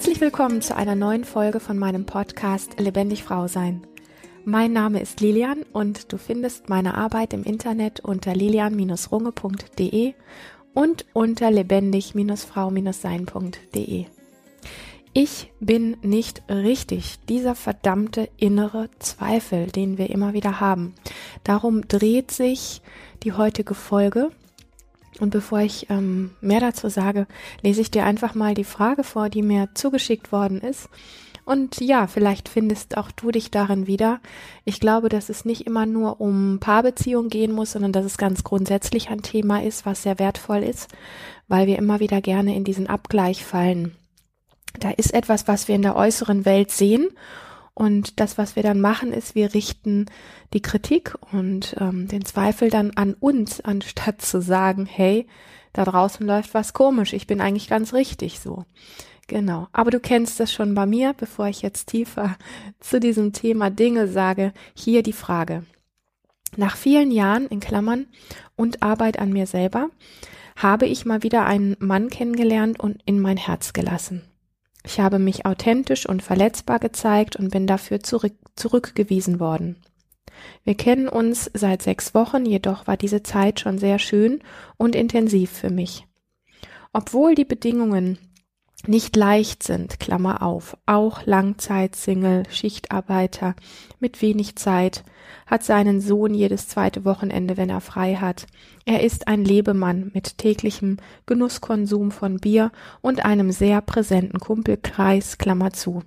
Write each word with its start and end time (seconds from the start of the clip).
Herzlich 0.00 0.22
willkommen 0.22 0.62
zu 0.62 0.74
einer 0.74 0.94
neuen 0.94 1.24
Folge 1.24 1.60
von 1.60 1.76
meinem 1.76 2.06
Podcast 2.06 2.80
Lebendig 2.80 3.22
Frau 3.22 3.48
Sein. 3.48 3.86
Mein 4.46 4.72
Name 4.72 5.02
ist 5.02 5.20
Lilian 5.20 5.62
und 5.74 6.10
du 6.10 6.16
findest 6.16 6.70
meine 6.70 6.94
Arbeit 6.94 7.34
im 7.34 7.44
Internet 7.44 8.00
unter 8.00 8.34
lilian-runge.de 8.34 10.14
und 10.72 11.04
unter 11.12 11.50
lebendig-frau-sein.de. 11.50 14.06
Ich 15.12 15.52
bin 15.60 15.98
nicht 16.00 16.44
richtig, 16.48 17.18
dieser 17.28 17.54
verdammte 17.54 18.30
innere 18.38 18.88
Zweifel, 19.00 19.66
den 19.66 19.98
wir 19.98 20.08
immer 20.08 20.32
wieder 20.32 20.60
haben. 20.60 20.94
Darum 21.44 21.86
dreht 21.88 22.30
sich 22.30 22.80
die 23.22 23.34
heutige 23.34 23.74
Folge. 23.74 24.30
Und 25.18 25.30
bevor 25.30 25.60
ich 25.60 25.90
ähm, 25.90 26.30
mehr 26.40 26.60
dazu 26.60 26.88
sage, 26.88 27.26
lese 27.62 27.80
ich 27.80 27.90
dir 27.90 28.04
einfach 28.04 28.34
mal 28.34 28.54
die 28.54 28.64
Frage 28.64 29.04
vor, 29.04 29.28
die 29.28 29.42
mir 29.42 29.68
zugeschickt 29.74 30.32
worden 30.32 30.60
ist. 30.60 30.88
Und 31.44 31.80
ja, 31.80 32.06
vielleicht 32.06 32.48
findest 32.48 32.96
auch 32.96 33.10
du 33.10 33.30
dich 33.32 33.50
darin 33.50 33.86
wieder. 33.86 34.20
Ich 34.64 34.78
glaube, 34.78 35.08
dass 35.08 35.28
es 35.28 35.44
nicht 35.44 35.66
immer 35.66 35.84
nur 35.84 36.20
um 36.20 36.58
Paarbeziehung 36.60 37.28
gehen 37.28 37.52
muss, 37.52 37.72
sondern 37.72 37.92
dass 37.92 38.04
es 38.04 38.18
ganz 38.18 38.44
grundsätzlich 38.44 39.08
ein 39.08 39.22
Thema 39.22 39.62
ist, 39.62 39.84
was 39.84 40.04
sehr 40.04 40.18
wertvoll 40.18 40.62
ist, 40.62 40.88
weil 41.48 41.66
wir 41.66 41.76
immer 41.76 41.98
wieder 41.98 42.20
gerne 42.20 42.54
in 42.54 42.62
diesen 42.62 42.86
Abgleich 42.86 43.44
fallen. 43.44 43.96
Da 44.78 44.90
ist 44.90 45.12
etwas, 45.12 45.48
was 45.48 45.66
wir 45.66 45.74
in 45.74 45.82
der 45.82 45.96
äußeren 45.96 46.44
Welt 46.44 46.70
sehen 46.70 47.08
und 47.80 48.20
das, 48.20 48.36
was 48.36 48.56
wir 48.56 48.62
dann 48.62 48.78
machen, 48.78 49.10
ist, 49.10 49.34
wir 49.34 49.54
richten 49.54 50.04
die 50.52 50.60
Kritik 50.60 51.16
und 51.32 51.74
ähm, 51.80 52.08
den 52.08 52.26
Zweifel 52.26 52.68
dann 52.68 52.90
an 52.90 53.14
uns, 53.14 53.62
anstatt 53.62 54.20
zu 54.20 54.42
sagen, 54.42 54.84
hey, 54.84 55.26
da 55.72 55.86
draußen 55.86 56.26
läuft 56.26 56.52
was 56.52 56.74
komisch, 56.74 57.14
ich 57.14 57.26
bin 57.26 57.40
eigentlich 57.40 57.70
ganz 57.70 57.94
richtig 57.94 58.38
so. 58.38 58.66
Genau. 59.28 59.66
Aber 59.72 59.90
du 59.90 59.98
kennst 59.98 60.40
das 60.40 60.52
schon 60.52 60.74
bei 60.74 60.84
mir, 60.84 61.14
bevor 61.14 61.46
ich 61.46 61.62
jetzt 61.62 61.86
tiefer 61.86 62.36
zu 62.80 63.00
diesem 63.00 63.32
Thema 63.32 63.70
Dinge 63.70 64.08
sage. 64.08 64.52
Hier 64.74 65.02
die 65.02 65.14
Frage. 65.14 65.64
Nach 66.58 66.76
vielen 66.76 67.10
Jahren 67.10 67.46
in 67.46 67.60
Klammern 67.60 68.08
und 68.56 68.82
Arbeit 68.82 69.18
an 69.18 69.32
mir 69.32 69.46
selber 69.46 69.88
habe 70.54 70.84
ich 70.84 71.06
mal 71.06 71.22
wieder 71.22 71.46
einen 71.46 71.76
Mann 71.78 72.10
kennengelernt 72.10 72.78
und 72.78 73.00
in 73.06 73.20
mein 73.20 73.38
Herz 73.38 73.72
gelassen. 73.72 74.29
Ich 74.84 74.98
habe 75.00 75.18
mich 75.18 75.46
authentisch 75.46 76.06
und 76.06 76.22
verletzbar 76.22 76.78
gezeigt 76.78 77.36
und 77.36 77.50
bin 77.50 77.66
dafür 77.66 78.00
zurück, 78.00 78.34
zurückgewiesen 78.56 79.40
worden. 79.40 79.76
Wir 80.64 80.74
kennen 80.74 81.08
uns 81.08 81.50
seit 81.52 81.82
sechs 81.82 82.14
Wochen, 82.14 82.46
jedoch 82.46 82.86
war 82.86 82.96
diese 82.96 83.22
Zeit 83.22 83.60
schon 83.60 83.78
sehr 83.78 83.98
schön 83.98 84.40
und 84.76 84.94
intensiv 84.94 85.50
für 85.50 85.70
mich. 85.70 86.06
Obwohl 86.92 87.34
die 87.34 87.44
Bedingungen 87.44 88.18
nicht 88.86 89.14
leicht 89.16 89.62
sind, 89.62 90.00
Klammer 90.00 90.42
auf, 90.42 90.76
auch 90.86 91.26
Langzeitsingle, 91.26 92.44
Schichtarbeiter 92.50 93.54
mit 93.98 94.22
wenig 94.22 94.56
Zeit, 94.56 95.04
hat 95.46 95.64
seinen 95.64 96.00
Sohn 96.00 96.32
jedes 96.34 96.68
zweite 96.68 97.04
Wochenende, 97.04 97.56
wenn 97.56 97.68
er 97.68 97.80
frei 97.80 98.14
hat. 98.14 98.46
Er 98.86 99.02
ist 99.02 99.28
ein 99.28 99.44
Lebemann 99.44 100.10
mit 100.14 100.38
täglichem 100.38 100.96
Genusskonsum 101.26 102.10
von 102.10 102.38
Bier 102.38 102.72
und 103.00 103.24
einem 103.24 103.52
sehr 103.52 103.80
präsenten 103.80 104.40
Kumpelkreis, 104.40 105.38
Klammer 105.38 105.72
zu. 105.72 106.02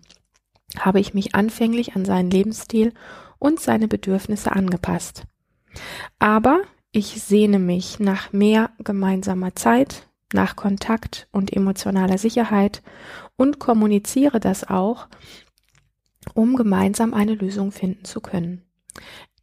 Habe 0.79 0.99
ich 0.99 1.13
mich 1.13 1.35
anfänglich 1.35 1.95
an 1.95 2.05
seinen 2.05 2.31
Lebensstil 2.31 2.93
und 3.37 3.59
seine 3.59 3.87
Bedürfnisse 3.87 4.51
angepasst. 4.51 5.25
Aber 6.19 6.61
ich 6.91 7.21
sehne 7.21 7.59
mich 7.59 7.99
nach 7.99 8.31
mehr 8.31 8.71
gemeinsamer 8.79 9.55
Zeit, 9.55 10.07
nach 10.33 10.55
Kontakt 10.55 11.27
und 11.31 11.53
emotionaler 11.53 12.17
Sicherheit 12.17 12.81
und 13.35 13.59
kommuniziere 13.59 14.39
das 14.39 14.67
auch, 14.67 15.07
um 16.33 16.55
gemeinsam 16.55 17.13
eine 17.13 17.35
Lösung 17.35 17.71
finden 17.71 18.05
zu 18.05 18.21
können. 18.21 18.63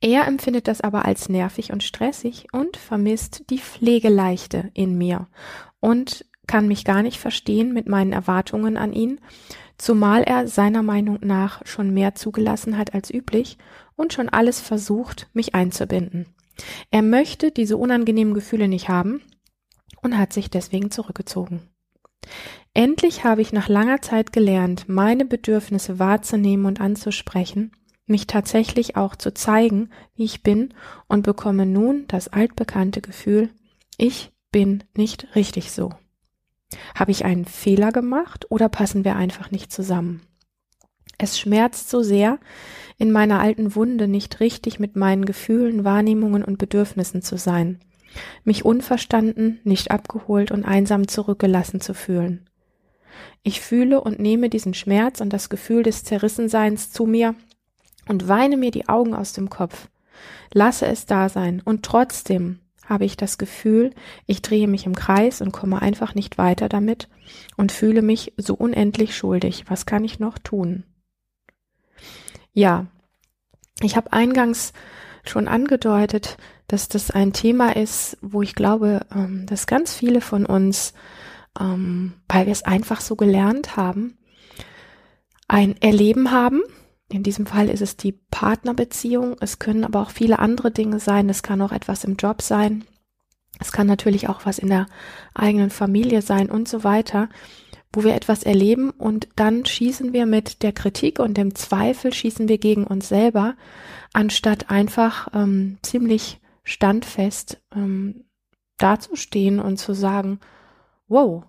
Er 0.01 0.27
empfindet 0.27 0.67
das 0.67 0.81
aber 0.81 1.05
als 1.05 1.29
nervig 1.29 1.73
und 1.73 1.83
stressig 1.83 2.47
und 2.53 2.77
vermisst 2.77 3.51
die 3.51 3.59
Pflegeleichte 3.59 4.71
in 4.73 4.97
mir 4.97 5.29
und 5.79 6.25
kann 6.47 6.67
mich 6.67 6.85
gar 6.85 7.03
nicht 7.03 7.21
verstehen 7.21 7.73
mit 7.73 7.87
meinen 7.89 8.13
Erwartungen 8.13 8.77
an 8.77 8.93
ihn, 8.93 9.21
zumal 9.77 10.23
er 10.23 10.49
seiner 10.49 10.83
Meinung 10.83 11.19
nach 11.21 11.65
schon 11.67 11.93
mehr 11.93 12.15
zugelassen 12.15 12.79
hat 12.79 12.95
als 12.95 13.13
üblich 13.13 13.59
und 13.95 14.13
schon 14.13 14.29
alles 14.29 14.61
versucht, 14.61 15.29
mich 15.35 15.55
einzubinden. 15.55 16.27
Er 16.91 17.03
möchte 17.03 17.51
diese 17.51 17.77
unangenehmen 17.77 18.35
Gefühle 18.35 18.69
nicht 18.69 18.89
haben 18.89 19.23
und 20.03 20.17
hat 20.17 20.33
sich 20.33 20.51
deswegen 20.51 20.91
zurückgezogen. 20.91 21.63
Endlich 22.75 23.25
habe 23.25 23.43
ich 23.43 23.53
nach 23.53 23.69
langer 23.69 24.01
Zeit 24.03 24.33
gelernt, 24.33 24.89
meine 24.89 25.25
Bedürfnisse 25.25 25.99
wahrzunehmen 25.99 26.67
und 26.67 26.81
anzusprechen, 26.81 27.73
mich 28.07 28.27
tatsächlich 28.27 28.97
auch 28.97 29.17
zu 29.17 29.35
zeigen, 29.35 29.91
wie 30.15 30.25
ich 30.25 30.43
bin 30.43 30.75
und 31.09 31.23
bekomme 31.23 31.67
nun 31.67 32.05
das 32.09 32.29
altbekannte 32.29 33.01
Gefühl, 33.01 33.51
ich 33.97 34.33
bin 34.53 34.85
nicht 34.97 35.29
richtig 35.35 35.73
so. 35.73 35.91
Habe 36.95 37.11
ich 37.11 37.25
einen 37.25 37.45
Fehler 37.45 37.91
gemacht 37.91 38.47
oder 38.51 38.69
passen 38.69 39.05
wir 39.05 39.17
einfach 39.17 39.51
nicht 39.51 39.73
zusammen? 39.73 40.23
Es 41.19 41.39
schmerzt 41.39 41.91
so 41.91 42.03
sehr, 42.03 42.39
in 42.97 43.11
meiner 43.11 43.41
alten 43.41 43.75
Wunde 43.75 44.09
nicht 44.09 44.41
richtig 44.41 44.79
mit 44.79 44.97
meinen 44.97 45.25
Gefühlen, 45.25 45.85
Wahrnehmungen 45.85 46.45
und 46.45 46.59
Bedürfnissen 46.59 47.23
zu 47.23 47.37
sein 47.37 47.81
mich 48.45 48.65
unverstanden, 48.65 49.61
nicht 49.65 49.91
abgeholt 49.91 50.51
und 50.51 50.65
einsam 50.65 51.09
zurückgelassen 51.09 51.81
zu 51.81 51.95
fühlen. 51.95 52.49
Ich 53.43 53.61
fühle 53.61 54.01
und 54.01 54.19
nehme 54.19 54.51
diesen 54.51 54.75
Schmerz 54.75 55.21
und 55.21 55.33
das 55.33 55.49
Gefühl 55.49 55.83
des 55.83 56.05
Zerrissenseins 56.05 56.91
zu 56.91 57.07
mir 57.07 57.35
und 58.09 58.29
weine 58.29 58.57
mir 58.57 58.71
die 58.71 58.89
Augen 58.89 59.15
aus 59.15 59.33
dem 59.33 59.51
Kopf. 59.51 59.89
Lasse 60.53 60.87
es 60.87 61.07
da 61.07 61.29
sein 61.29 61.63
und 61.65 61.85
trotzdem 61.85 62.61
habe 62.85 63.05
ich 63.05 63.17
das 63.17 63.39
Gefühl, 63.39 63.95
ich 64.27 64.43
drehe 64.43 64.67
mich 64.67 64.85
im 64.85 64.97
Kreis 64.97 65.41
und 65.41 65.53
komme 65.53 65.81
einfach 65.81 66.17
nicht 66.17 66.39
weiter 66.39 66.69
damit 66.69 67.09
und 67.57 67.71
fühle 67.71 68.03
mich 68.03 68.33
so 68.37 68.55
unendlich 68.55 69.17
schuldig. 69.17 69.65
Was 69.69 69.87
kann 69.87 70.03
ich 70.03 70.19
noch 70.19 70.39
tun? 70.39 70.83
Ja, 72.53 72.87
ich 73.81 73.97
habe 73.97 74.13
eingangs 74.13 74.73
schon 75.25 75.49
angedeutet, 75.49 76.37
dass 76.69 76.89
das 76.89 77.11
ein 77.11 77.33
Thema 77.33 77.75
ist, 77.77 78.17
wo 78.21 78.43
ich 78.43 78.55
glaube, 78.55 79.07
ähm, 79.15 79.47
dass 79.47 79.67
ganz 79.67 79.95
viele 79.95 80.21
von 80.21 80.47
uns, 80.47 80.95
ähm, 81.59 82.15
weil 82.29 82.47
wir 82.47 82.53
es 82.53 82.65
einfach 82.65 83.01
so 83.01 83.17
gelernt 83.17 83.77
haben, 83.77 84.19
ein 85.49 85.77
Erleben 85.81 86.31
haben. 86.31 86.63
In 87.11 87.25
diesem 87.25 87.47
Fall 87.47 87.69
ist 87.69 87.83
es 87.83 87.97
die 87.97 88.13
Partnerbeziehung. 88.31 89.37
Es 89.41 89.59
können 89.59 89.85
aber 89.85 90.01
auch 90.01 90.11
viele 90.11 90.39
andere 90.39 90.71
Dinge 90.71 91.01
sein. 91.01 91.29
Es 91.29 91.43
kann 91.43 91.61
auch 91.61 91.73
etwas 91.73 92.05
im 92.05 92.15
Job 92.17 92.41
sein. 92.41 92.85
Es 93.59 93.73
kann 93.73 93.87
natürlich 93.87 94.29
auch 94.29 94.47
was 94.47 94.59
in 94.59 94.69
der 94.69 94.87
eigenen 95.35 95.71
Familie 95.71 96.23
sein 96.23 96.51
und 96.51 96.69
so 96.69 96.85
weiter, 96.85 97.29
wo 97.93 98.05
wir 98.05 98.15
etwas 98.15 98.45
erleben 98.45 98.91
und 98.91 99.29
dann 99.37 99.67
schießen 99.67 100.13
wir 100.13 100.25
mit 100.25 100.63
der 100.63 100.73
Kritik 100.73 101.19
und 101.19 101.37
dem 101.37 101.55
Zweifel 101.55 102.13
schießen 102.13 102.49
wir 102.49 102.59
gegen 102.59 102.85
uns 102.85 103.09
selber, 103.09 103.57
anstatt 104.13 104.71
einfach 104.71 105.29
ähm, 105.35 105.79
ziemlich 105.83 106.41
standfest 106.65 107.61
ähm, 107.75 108.25
dazustehen 108.79 109.61
und 109.61 109.79
zu 109.79 109.95
sagen, 109.95 110.41
wow, 111.09 111.45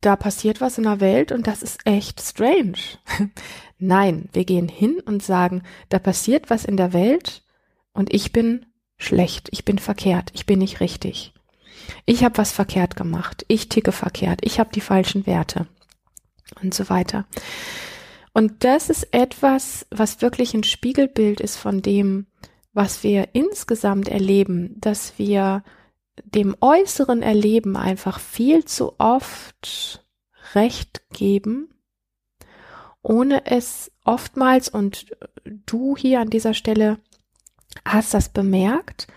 da 0.00 0.16
passiert 0.16 0.60
was 0.60 0.78
in 0.78 0.84
der 0.84 1.00
Welt 1.00 1.32
und 1.32 1.46
das 1.46 1.62
ist 1.62 1.80
echt 1.84 2.20
strange. 2.20 2.78
Nein, 3.78 4.28
wir 4.32 4.44
gehen 4.44 4.68
hin 4.68 5.00
und 5.04 5.22
sagen, 5.22 5.62
da 5.88 5.98
passiert 5.98 6.50
was 6.50 6.64
in 6.64 6.76
der 6.76 6.92
Welt 6.92 7.44
und 7.92 8.12
ich 8.12 8.32
bin 8.32 8.66
schlecht, 8.96 9.48
ich 9.52 9.64
bin 9.64 9.78
verkehrt, 9.78 10.30
ich 10.34 10.46
bin 10.46 10.58
nicht 10.58 10.80
richtig. 10.80 11.32
Ich 12.04 12.22
habe 12.24 12.38
was 12.38 12.52
verkehrt 12.52 12.96
gemacht, 12.96 13.44
ich 13.48 13.68
ticke 13.68 13.92
verkehrt, 13.92 14.40
ich 14.42 14.60
habe 14.60 14.70
die 14.72 14.80
falschen 14.80 15.26
Werte 15.26 15.66
und 16.62 16.74
so 16.74 16.88
weiter. 16.88 17.26
Und 18.38 18.62
das 18.62 18.88
ist 18.88 19.12
etwas, 19.12 19.84
was 19.90 20.22
wirklich 20.22 20.54
ein 20.54 20.62
Spiegelbild 20.62 21.40
ist 21.40 21.56
von 21.56 21.82
dem, 21.82 22.28
was 22.72 23.02
wir 23.02 23.30
insgesamt 23.32 24.06
erleben, 24.06 24.76
dass 24.80 25.18
wir 25.18 25.64
dem 26.22 26.54
äußeren 26.60 27.20
Erleben 27.20 27.76
einfach 27.76 28.20
viel 28.20 28.64
zu 28.64 28.94
oft 29.00 30.04
Recht 30.54 31.02
geben, 31.10 31.74
ohne 33.02 33.44
es 33.44 33.90
oftmals, 34.04 34.68
und 34.68 35.06
du 35.66 35.96
hier 35.96 36.20
an 36.20 36.30
dieser 36.30 36.54
Stelle 36.54 37.00
hast 37.84 38.14
das 38.14 38.28
bemerkt, 38.28 39.08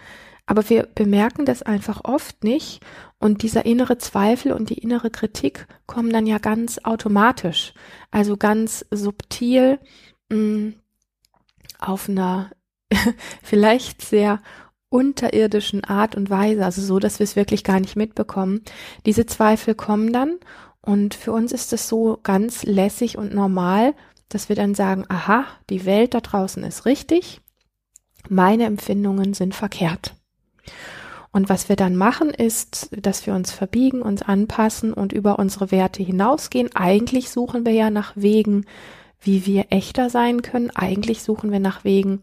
aber 0.51 0.69
wir 0.69 0.83
bemerken 0.83 1.45
das 1.45 1.63
einfach 1.63 2.03
oft 2.03 2.43
nicht 2.43 2.81
und 3.19 3.41
dieser 3.41 3.65
innere 3.65 3.97
Zweifel 3.99 4.51
und 4.51 4.69
die 4.69 4.79
innere 4.79 5.09
Kritik 5.09 5.65
kommen 5.85 6.11
dann 6.11 6.27
ja 6.27 6.39
ganz 6.39 6.77
automatisch, 6.79 7.73
also 8.11 8.35
ganz 8.35 8.85
subtil 8.91 9.79
mh, 10.27 10.37
mm, 10.37 10.73
auf 11.79 12.09
einer 12.09 12.51
vielleicht 13.41 14.01
sehr 14.01 14.41
unterirdischen 14.89 15.85
Art 15.85 16.15
und 16.15 16.29
Weise, 16.29 16.65
also 16.65 16.81
so, 16.81 16.99
dass 16.99 17.19
wir 17.19 17.23
es 17.23 17.37
wirklich 17.37 17.63
gar 17.63 17.79
nicht 17.79 17.95
mitbekommen. 17.95 18.59
Diese 19.05 19.25
Zweifel 19.25 19.73
kommen 19.73 20.11
dann 20.11 20.37
Und 20.81 21.13
für 21.13 21.31
uns 21.31 21.53
ist 21.53 21.71
es 21.71 21.87
so 21.87 22.19
ganz 22.23 22.63
lässig 22.63 23.17
und 23.17 23.33
normal, 23.33 23.93
dass 24.27 24.49
wir 24.49 24.57
dann 24.57 24.75
sagen, 24.75 25.05
aha, 25.07 25.45
die 25.69 25.85
Welt 25.85 26.13
da 26.13 26.19
draußen 26.19 26.61
ist 26.65 26.85
richtig, 26.85 27.39
meine 28.27 28.65
Empfindungen 28.65 29.33
sind 29.33 29.55
verkehrt. 29.55 30.13
Und 31.31 31.47
was 31.47 31.69
wir 31.69 31.77
dann 31.77 31.95
machen, 31.95 32.29
ist, 32.29 32.89
dass 32.91 33.25
wir 33.25 33.33
uns 33.33 33.51
verbiegen, 33.51 34.01
uns 34.01 34.21
anpassen 34.21 34.93
und 34.93 35.13
über 35.13 35.39
unsere 35.39 35.71
Werte 35.71 36.03
hinausgehen. 36.03 36.69
Eigentlich 36.75 37.29
suchen 37.29 37.65
wir 37.65 37.71
ja 37.71 37.89
nach 37.89 38.13
Wegen, 38.15 38.65
wie 39.21 39.45
wir 39.45 39.67
echter 39.69 40.09
sein 40.09 40.41
können. 40.41 40.71
Eigentlich 40.71 41.23
suchen 41.23 41.51
wir 41.51 41.59
nach 41.59 41.85
Wegen, 41.85 42.21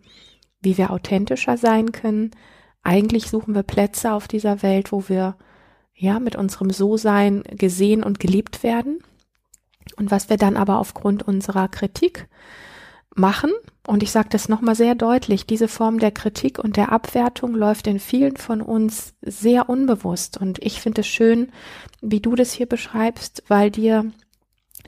wie 0.60 0.76
wir 0.76 0.90
authentischer 0.90 1.56
sein 1.56 1.92
können. 1.92 2.32
Eigentlich 2.82 3.30
suchen 3.30 3.54
wir 3.54 3.62
Plätze 3.62 4.12
auf 4.12 4.28
dieser 4.28 4.62
Welt, 4.62 4.92
wo 4.92 5.08
wir 5.08 5.36
ja 5.94 6.20
mit 6.20 6.36
unserem 6.36 6.70
So-Sein 6.70 7.44
gesehen 7.50 8.02
und 8.02 8.20
geliebt 8.20 8.62
werden. 8.62 8.98
Und 9.96 10.10
was 10.10 10.28
wir 10.28 10.36
dann 10.36 10.56
aber 10.56 10.78
aufgrund 10.78 11.22
unserer 11.26 11.68
Kritik 11.68 12.28
machen, 13.14 13.50
und 13.88 14.02
ich 14.02 14.10
sage 14.10 14.28
das 14.30 14.50
nochmal 14.50 14.74
sehr 14.74 14.94
deutlich, 14.94 15.46
diese 15.46 15.66
Form 15.66 15.98
der 15.98 16.10
Kritik 16.10 16.58
und 16.58 16.76
der 16.76 16.92
Abwertung 16.92 17.54
läuft 17.54 17.86
in 17.86 18.00
vielen 18.00 18.36
von 18.36 18.60
uns 18.60 19.14
sehr 19.22 19.70
unbewusst. 19.70 20.36
Und 20.36 20.62
ich 20.62 20.82
finde 20.82 21.00
es 21.00 21.06
schön, 21.06 21.50
wie 22.02 22.20
du 22.20 22.34
das 22.34 22.52
hier 22.52 22.66
beschreibst, 22.66 23.44
weil 23.48 23.70
dir 23.70 24.12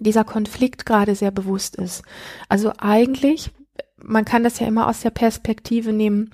dieser 0.01 0.25
Konflikt 0.25 0.85
gerade 0.85 1.15
sehr 1.15 1.31
bewusst 1.31 1.77
ist. 1.77 2.03
Also 2.51 2.73
eigentlich, 2.77 3.53
man 3.97 4.27
kann 4.27 4.45
das 4.45 4.59
ja 4.61 4.67
immer 4.67 4.87
aus 4.87 5.01
der 5.01 5.11
Perspektive 5.11 5.95
nehmen, 5.95 6.31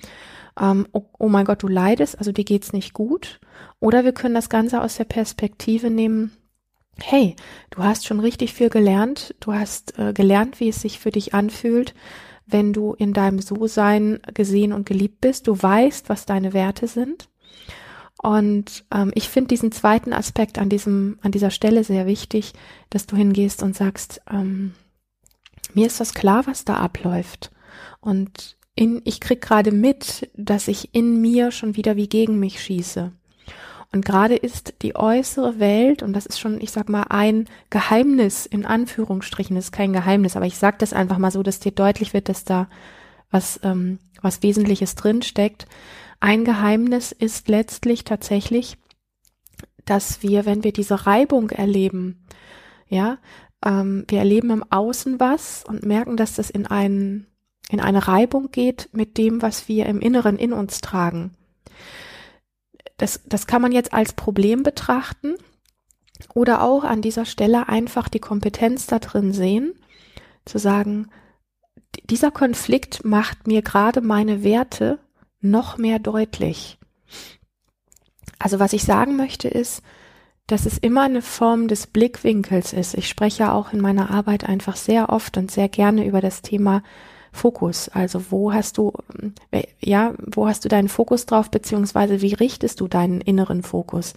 ähm, 0.59 0.87
oh, 0.91 1.03
oh 1.19 1.29
mein 1.29 1.45
Gott, 1.45 1.63
du 1.63 1.69
leidest, 1.69 2.19
also 2.19 2.33
dir 2.33 2.43
geht's 2.43 2.73
nicht 2.73 2.93
gut. 2.93 3.39
Oder 3.79 4.03
wir 4.03 4.11
können 4.11 4.35
das 4.35 4.49
Ganze 4.49 4.81
aus 4.81 4.97
der 4.97 5.05
Perspektive 5.05 5.89
nehmen, 5.89 6.35
hey, 7.01 7.35
du 7.69 7.83
hast 7.83 8.05
schon 8.05 8.19
richtig 8.19 8.53
viel 8.53 8.69
gelernt, 8.69 9.35
du 9.39 9.53
hast 9.53 9.97
äh, 9.99 10.13
gelernt, 10.13 10.59
wie 10.59 10.69
es 10.69 10.81
sich 10.81 10.99
für 10.99 11.11
dich 11.11 11.33
anfühlt, 11.33 11.93
wenn 12.45 12.73
du 12.73 12.93
in 12.93 13.13
deinem 13.13 13.39
So-Sein 13.39 14.19
gesehen 14.33 14.73
und 14.73 14.85
geliebt 14.85 15.21
bist, 15.21 15.47
du 15.47 15.61
weißt, 15.61 16.09
was 16.09 16.25
deine 16.25 16.53
Werte 16.53 16.87
sind. 16.87 17.29
Und 18.21 18.85
ähm, 18.91 19.11
ich 19.13 19.29
finde 19.29 19.49
diesen 19.49 19.71
zweiten 19.71 20.11
Aspekt 20.11 20.57
an 20.57 20.69
diesem, 20.69 21.19
an 21.21 21.31
dieser 21.31 21.51
Stelle 21.51 21.83
sehr 21.83 22.07
wichtig, 22.07 22.53
dass 22.89 23.05
du 23.05 23.15
hingehst 23.15 23.61
und 23.61 23.75
sagst, 23.75 24.21
ähm, 24.31 24.73
mir 25.73 25.85
ist 25.87 25.99
das 25.99 26.13
klar, 26.13 26.47
was 26.47 26.65
da 26.65 26.75
abläuft. 26.75 27.51
Und 27.99 28.57
in, 28.75 29.01
ich 29.05 29.19
krieg 29.19 29.41
gerade 29.41 29.71
mit, 29.71 30.29
dass 30.35 30.67
ich 30.67 30.95
in 30.95 31.21
mir 31.21 31.51
schon 31.51 31.75
wieder 31.75 31.95
wie 31.95 32.07
gegen 32.07 32.39
mich 32.39 32.61
schieße. 32.61 33.11
Und 33.93 34.03
gerade 34.03 34.35
ist 34.35 34.75
die 34.81 34.95
äußere 34.95 35.59
Welt, 35.59 36.03
und 36.03 36.13
das 36.13 36.25
ist 36.25 36.39
schon, 36.39 36.59
ich 36.59 36.71
sag 36.71 36.89
mal, 36.89 37.03
ein 37.03 37.47
Geheimnis, 37.69 38.45
in 38.45 38.65
Anführungsstrichen, 38.65 39.55
das 39.55 39.65
ist 39.65 39.71
kein 39.71 39.93
Geheimnis, 39.93 40.35
aber 40.35 40.45
ich 40.45 40.57
sag 40.57 40.79
das 40.79 40.93
einfach 40.93 41.17
mal 41.17 41.31
so, 41.31 41.41
dass 41.41 41.59
dir 41.59 41.71
deutlich 41.71 42.13
wird, 42.13 42.27
dass 42.27 42.43
da 42.43 42.67
was, 43.31 43.59
ähm, 43.63 43.99
was 44.21 44.43
Wesentliches 44.43 44.95
drin 44.95 45.21
steckt. 45.21 45.67
Ein 46.19 46.43
Geheimnis 46.43 47.13
ist 47.13 47.47
letztlich 47.47 48.03
tatsächlich, 48.03 48.77
dass 49.85 50.21
wir, 50.21 50.45
wenn 50.45 50.65
wir 50.65 50.73
diese 50.73 51.07
Reibung 51.07 51.49
erleben, 51.49 52.25
ja, 52.89 53.19
ähm, 53.65 54.03
wir 54.09 54.19
erleben 54.19 54.49
im 54.49 54.65
Außen 54.69 55.19
was 55.19 55.63
und 55.65 55.85
merken, 55.85 56.17
dass 56.17 56.35
das 56.35 56.49
in 56.49 56.67
einen, 56.67 57.27
in 57.69 57.79
eine 57.79 58.07
Reibung 58.07 58.51
geht 58.51 58.89
mit 58.91 59.17
dem, 59.17 59.41
was 59.41 59.69
wir 59.69 59.85
im 59.85 60.01
Inneren 60.01 60.37
in 60.37 60.51
uns 60.51 60.81
tragen 60.81 61.31
das, 62.97 63.21
das 63.25 63.47
kann 63.47 63.61
man 63.61 63.71
jetzt 63.71 63.93
als 63.93 64.13
Problem 64.13 64.63
betrachten 64.63 65.35
oder 66.33 66.63
auch 66.63 66.83
an 66.83 67.01
dieser 67.01 67.25
Stelle 67.25 67.69
einfach 67.69 68.09
die 68.09 68.19
Kompetenz 68.19 68.87
da 68.87 68.99
drin 68.99 69.33
sehen, 69.33 69.73
zu 70.45 70.57
sagen, 70.57 71.09
dieser 72.09 72.31
Konflikt 72.31 73.05
macht 73.05 73.47
mir 73.47 73.61
gerade 73.61 74.01
meine 74.01 74.43
Werte 74.43 74.99
noch 75.41 75.77
mehr 75.77 75.99
deutlich. 75.99 76.77
Also 78.39 78.59
was 78.59 78.73
ich 78.73 78.83
sagen 78.83 79.15
möchte 79.15 79.47
ist, 79.47 79.81
dass 80.47 80.65
es 80.65 80.77
immer 80.77 81.03
eine 81.03 81.21
Form 81.21 81.67
des 81.67 81.87
Blickwinkels 81.87 82.71
ist. 82.71 82.93
Ich 82.93 83.09
spreche 83.09 83.51
auch 83.51 83.73
in 83.73 83.81
meiner 83.81 84.09
Arbeit 84.09 84.45
einfach 84.45 84.77
sehr 84.77 85.09
oft 85.09 85.37
und 85.37 85.51
sehr 85.51 85.67
gerne 85.67 86.05
über 86.05 86.21
das 86.21 86.41
Thema 86.41 86.83
Fokus. 87.37 87.89
Also 87.89 88.31
wo 88.31 88.51
hast 88.51 88.77
du, 88.77 88.91
äh, 89.51 89.63
ja, 89.79 90.13
wo 90.17 90.47
hast 90.47 90.65
du 90.65 90.69
deinen 90.69 90.89
Fokus 90.89 91.25
drauf, 91.25 91.49
beziehungsweise 91.49 92.21
wie 92.21 92.33
richtest 92.33 92.81
du 92.81 92.87
deinen 92.87 93.21
inneren 93.21 93.63
Fokus? 93.63 94.13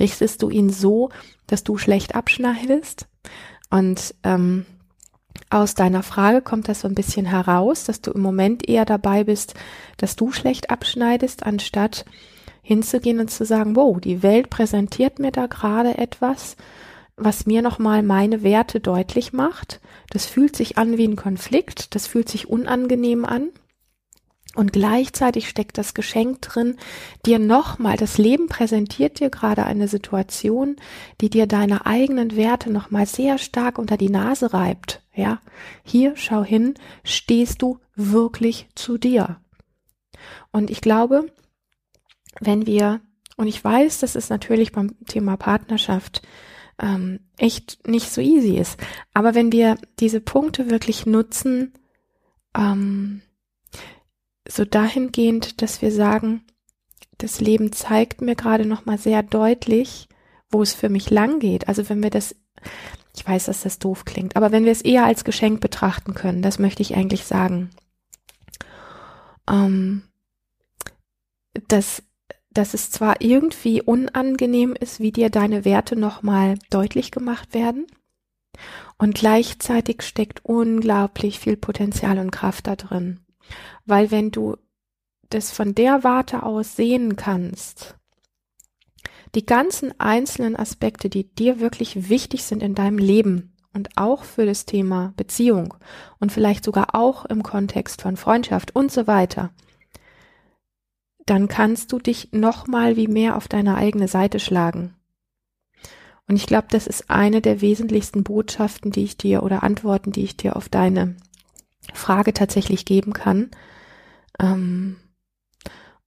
Richtest 0.00 0.42
du 0.42 0.50
ihn 0.50 0.70
so, 0.70 1.10
dass 1.46 1.62
du 1.62 1.78
schlecht 1.78 2.16
abschneidest? 2.16 3.06
Und 3.70 4.14
ähm, 4.24 4.66
aus 5.50 5.74
deiner 5.74 6.02
Frage 6.02 6.42
kommt 6.42 6.68
das 6.68 6.80
so 6.80 6.88
ein 6.88 6.94
bisschen 6.94 7.26
heraus, 7.26 7.84
dass 7.84 8.00
du 8.00 8.10
im 8.10 8.22
Moment 8.22 8.68
eher 8.68 8.84
dabei 8.84 9.24
bist, 9.24 9.54
dass 9.96 10.16
du 10.16 10.32
schlecht 10.32 10.70
abschneidest, 10.70 11.44
anstatt 11.44 12.04
hinzugehen 12.62 13.20
und 13.20 13.30
zu 13.30 13.44
sagen, 13.44 13.76
wow, 13.76 14.00
die 14.00 14.22
Welt 14.22 14.50
präsentiert 14.50 15.18
mir 15.18 15.30
da 15.30 15.46
gerade 15.46 15.98
etwas, 15.98 16.56
was 17.16 17.46
mir 17.46 17.62
nochmal 17.62 18.02
meine 18.02 18.42
Werte 18.42 18.80
deutlich 18.80 19.32
macht. 19.32 19.80
Das 20.10 20.26
fühlt 20.26 20.56
sich 20.56 20.78
an 20.78 20.98
wie 20.98 21.06
ein 21.06 21.16
Konflikt, 21.16 21.94
das 21.94 22.06
fühlt 22.06 22.28
sich 22.28 22.48
unangenehm 22.48 23.24
an. 23.24 23.50
Und 24.54 24.72
gleichzeitig 24.72 25.48
steckt 25.48 25.78
das 25.78 25.94
Geschenk 25.94 26.42
drin, 26.42 26.76
dir 27.26 27.40
nochmal, 27.40 27.96
das 27.96 28.18
Leben 28.18 28.46
präsentiert 28.46 29.18
dir 29.18 29.28
gerade 29.28 29.64
eine 29.66 29.88
Situation, 29.88 30.76
die 31.20 31.28
dir 31.28 31.46
deine 31.46 31.86
eigenen 31.86 32.36
Werte 32.36 32.70
nochmal 32.70 33.06
sehr 33.06 33.38
stark 33.38 33.78
unter 33.78 33.96
die 33.96 34.10
Nase 34.10 34.52
reibt. 34.52 35.02
Ja, 35.12 35.40
hier, 35.82 36.14
schau 36.16 36.44
hin, 36.44 36.74
stehst 37.02 37.62
du 37.62 37.80
wirklich 37.96 38.68
zu 38.76 38.96
dir. 38.96 39.40
Und 40.52 40.70
ich 40.70 40.80
glaube, 40.80 41.26
wenn 42.40 42.66
wir, 42.66 43.00
und 43.36 43.48
ich 43.48 43.62
weiß, 43.62 44.00
das 44.00 44.14
ist 44.14 44.30
natürlich 44.30 44.70
beim 44.70 44.94
Thema 45.06 45.36
Partnerschaft 45.36 46.22
ähm, 46.80 47.20
echt 47.36 47.86
nicht 47.86 48.10
so 48.10 48.20
easy 48.20 48.56
ist. 48.56 48.78
Aber 49.12 49.34
wenn 49.34 49.52
wir 49.52 49.76
diese 50.00 50.20
Punkte 50.20 50.70
wirklich 50.70 51.06
nutzen, 51.06 51.72
ähm, 52.56 53.22
so 54.48 54.64
dahingehend, 54.64 55.62
dass 55.62 55.82
wir 55.82 55.92
sagen, 55.92 56.42
das 57.18 57.40
Leben 57.40 57.72
zeigt 57.72 58.20
mir 58.20 58.34
gerade 58.34 58.66
noch 58.66 58.86
mal 58.86 58.98
sehr 58.98 59.22
deutlich, 59.22 60.08
wo 60.50 60.62
es 60.62 60.74
für 60.74 60.88
mich 60.88 61.10
lang 61.10 61.40
geht. 61.40 61.68
Also 61.68 61.88
wenn 61.88 62.02
wir 62.02 62.10
das, 62.10 62.34
ich 63.16 63.26
weiß, 63.26 63.46
dass 63.46 63.62
das 63.62 63.78
doof 63.78 64.04
klingt, 64.04 64.36
aber 64.36 64.52
wenn 64.52 64.64
wir 64.64 64.72
es 64.72 64.82
eher 64.82 65.04
als 65.04 65.24
Geschenk 65.24 65.60
betrachten 65.60 66.14
können, 66.14 66.42
das 66.42 66.58
möchte 66.58 66.82
ich 66.82 66.96
eigentlich 66.96 67.24
sagen. 67.24 67.70
Ähm, 69.48 70.02
dass 71.68 72.02
dass 72.54 72.74
es 72.74 72.90
zwar 72.90 73.20
irgendwie 73.20 73.82
unangenehm 73.82 74.74
ist, 74.78 75.00
wie 75.00 75.12
dir 75.12 75.30
deine 75.30 75.64
Werte 75.64 75.96
nochmal 75.96 76.58
deutlich 76.70 77.10
gemacht 77.10 77.52
werden, 77.52 77.86
und 78.98 79.14
gleichzeitig 79.14 80.02
steckt 80.02 80.44
unglaublich 80.44 81.40
viel 81.40 81.56
Potenzial 81.56 82.18
und 82.18 82.30
Kraft 82.30 82.66
da 82.66 82.76
drin. 82.76 83.20
Weil 83.84 84.10
wenn 84.10 84.30
du 84.30 84.56
das 85.30 85.50
von 85.50 85.74
der 85.74 86.04
Warte 86.04 86.44
aus 86.44 86.76
sehen 86.76 87.16
kannst, 87.16 87.96
die 89.34 89.44
ganzen 89.44 89.98
einzelnen 89.98 90.54
Aspekte, 90.54 91.08
die 91.08 91.34
dir 91.34 91.58
wirklich 91.58 92.08
wichtig 92.08 92.44
sind 92.44 92.62
in 92.62 92.76
deinem 92.76 92.98
Leben 92.98 93.56
und 93.72 93.88
auch 93.96 94.22
für 94.22 94.46
das 94.46 94.64
Thema 94.64 95.12
Beziehung 95.16 95.74
und 96.20 96.30
vielleicht 96.30 96.64
sogar 96.64 96.94
auch 96.94 97.24
im 97.24 97.42
Kontext 97.42 98.00
von 98.00 98.16
Freundschaft 98.16 98.76
und 98.76 98.92
so 98.92 99.08
weiter, 99.08 99.52
dann 101.26 101.48
kannst 101.48 101.92
du 101.92 101.98
dich 101.98 102.28
nochmal 102.32 102.96
wie 102.96 103.08
mehr 103.08 103.36
auf 103.36 103.48
deine 103.48 103.76
eigene 103.76 104.08
Seite 104.08 104.38
schlagen. 104.38 104.94
Und 106.26 106.36
ich 106.36 106.46
glaube, 106.46 106.68
das 106.70 106.86
ist 106.86 107.10
eine 107.10 107.40
der 107.40 107.60
wesentlichsten 107.60 108.24
Botschaften, 108.24 108.90
die 108.90 109.04
ich 109.04 109.16
dir 109.16 109.42
oder 109.42 109.62
Antworten, 109.62 110.12
die 110.12 110.24
ich 110.24 110.36
dir 110.36 110.56
auf 110.56 110.68
deine 110.68 111.16
Frage 111.92 112.32
tatsächlich 112.32 112.84
geben 112.86 113.12
kann. 113.12 113.50
Ähm, 114.40 114.96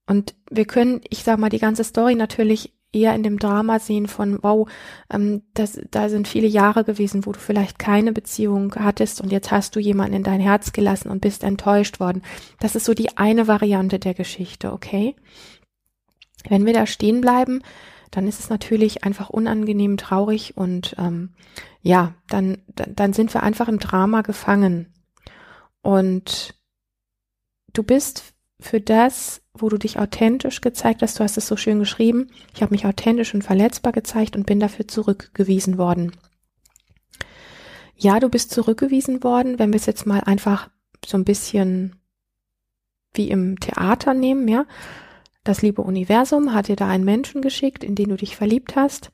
und 0.06 0.34
wir 0.50 0.64
können, 0.64 1.02
ich 1.08 1.22
sag 1.22 1.38
mal, 1.38 1.50
die 1.50 1.58
ganze 1.58 1.84
Story 1.84 2.14
natürlich 2.14 2.72
eher 2.92 3.14
in 3.14 3.22
dem 3.22 3.38
Drama 3.38 3.78
sehen 3.78 4.08
von, 4.08 4.42
wow, 4.42 4.68
ähm, 5.10 5.42
das, 5.54 5.80
da 5.90 6.08
sind 6.08 6.26
viele 6.26 6.46
Jahre 6.46 6.84
gewesen, 6.84 7.26
wo 7.26 7.32
du 7.32 7.38
vielleicht 7.38 7.78
keine 7.78 8.12
Beziehung 8.12 8.74
hattest 8.76 9.20
und 9.20 9.30
jetzt 9.30 9.50
hast 9.50 9.76
du 9.76 9.80
jemanden 9.80 10.14
in 10.14 10.22
dein 10.22 10.40
Herz 10.40 10.72
gelassen 10.72 11.10
und 11.10 11.20
bist 11.20 11.44
enttäuscht 11.44 12.00
worden. 12.00 12.22
Das 12.60 12.74
ist 12.74 12.84
so 12.84 12.94
die 12.94 13.16
eine 13.18 13.46
Variante 13.46 13.98
der 13.98 14.14
Geschichte, 14.14 14.72
okay? 14.72 15.14
Wenn 16.48 16.64
wir 16.64 16.72
da 16.72 16.86
stehen 16.86 17.20
bleiben, 17.20 17.62
dann 18.10 18.26
ist 18.26 18.40
es 18.40 18.48
natürlich 18.48 19.04
einfach 19.04 19.28
unangenehm 19.28 19.98
traurig 19.98 20.56
und 20.56 20.94
ähm, 20.98 21.34
ja, 21.82 22.14
dann, 22.28 22.62
dann 22.74 23.12
sind 23.12 23.34
wir 23.34 23.42
einfach 23.42 23.68
im 23.68 23.78
Drama 23.78 24.22
gefangen. 24.22 24.94
Und 25.82 26.54
du 27.72 27.82
bist 27.82 28.34
für 28.60 28.80
das, 28.80 29.42
wo 29.54 29.68
du 29.68 29.78
dich 29.78 29.98
authentisch 29.98 30.60
gezeigt 30.60 31.02
hast, 31.02 31.18
du 31.18 31.24
hast 31.24 31.36
es 31.36 31.46
so 31.46 31.56
schön 31.56 31.78
geschrieben, 31.78 32.30
ich 32.54 32.62
habe 32.62 32.72
mich 32.72 32.86
authentisch 32.86 33.34
und 33.34 33.42
verletzbar 33.42 33.92
gezeigt 33.92 34.36
und 34.36 34.46
bin 34.46 34.60
dafür 34.60 34.88
zurückgewiesen 34.88 35.78
worden. 35.78 36.12
ja, 37.96 38.20
du 38.20 38.28
bist 38.28 38.52
zurückgewiesen 38.52 39.24
worden, 39.24 39.58
wenn 39.58 39.72
wir 39.72 39.78
es 39.78 39.86
jetzt 39.86 40.06
mal 40.06 40.20
einfach 40.20 40.70
so 41.04 41.16
ein 41.16 41.24
bisschen 41.24 41.96
wie 43.14 43.28
im 43.30 43.58
Theater 43.58 44.14
nehmen, 44.14 44.46
ja. 44.48 44.66
Das 45.44 45.62
liebe 45.62 45.82
Universum 45.82 46.52
hat 46.52 46.68
dir 46.68 46.76
da 46.76 46.88
einen 46.88 47.04
Menschen 47.04 47.40
geschickt, 47.40 47.82
in 47.82 47.94
den 47.94 48.10
du 48.10 48.16
dich 48.16 48.36
verliebt 48.36 48.76
hast. 48.76 49.10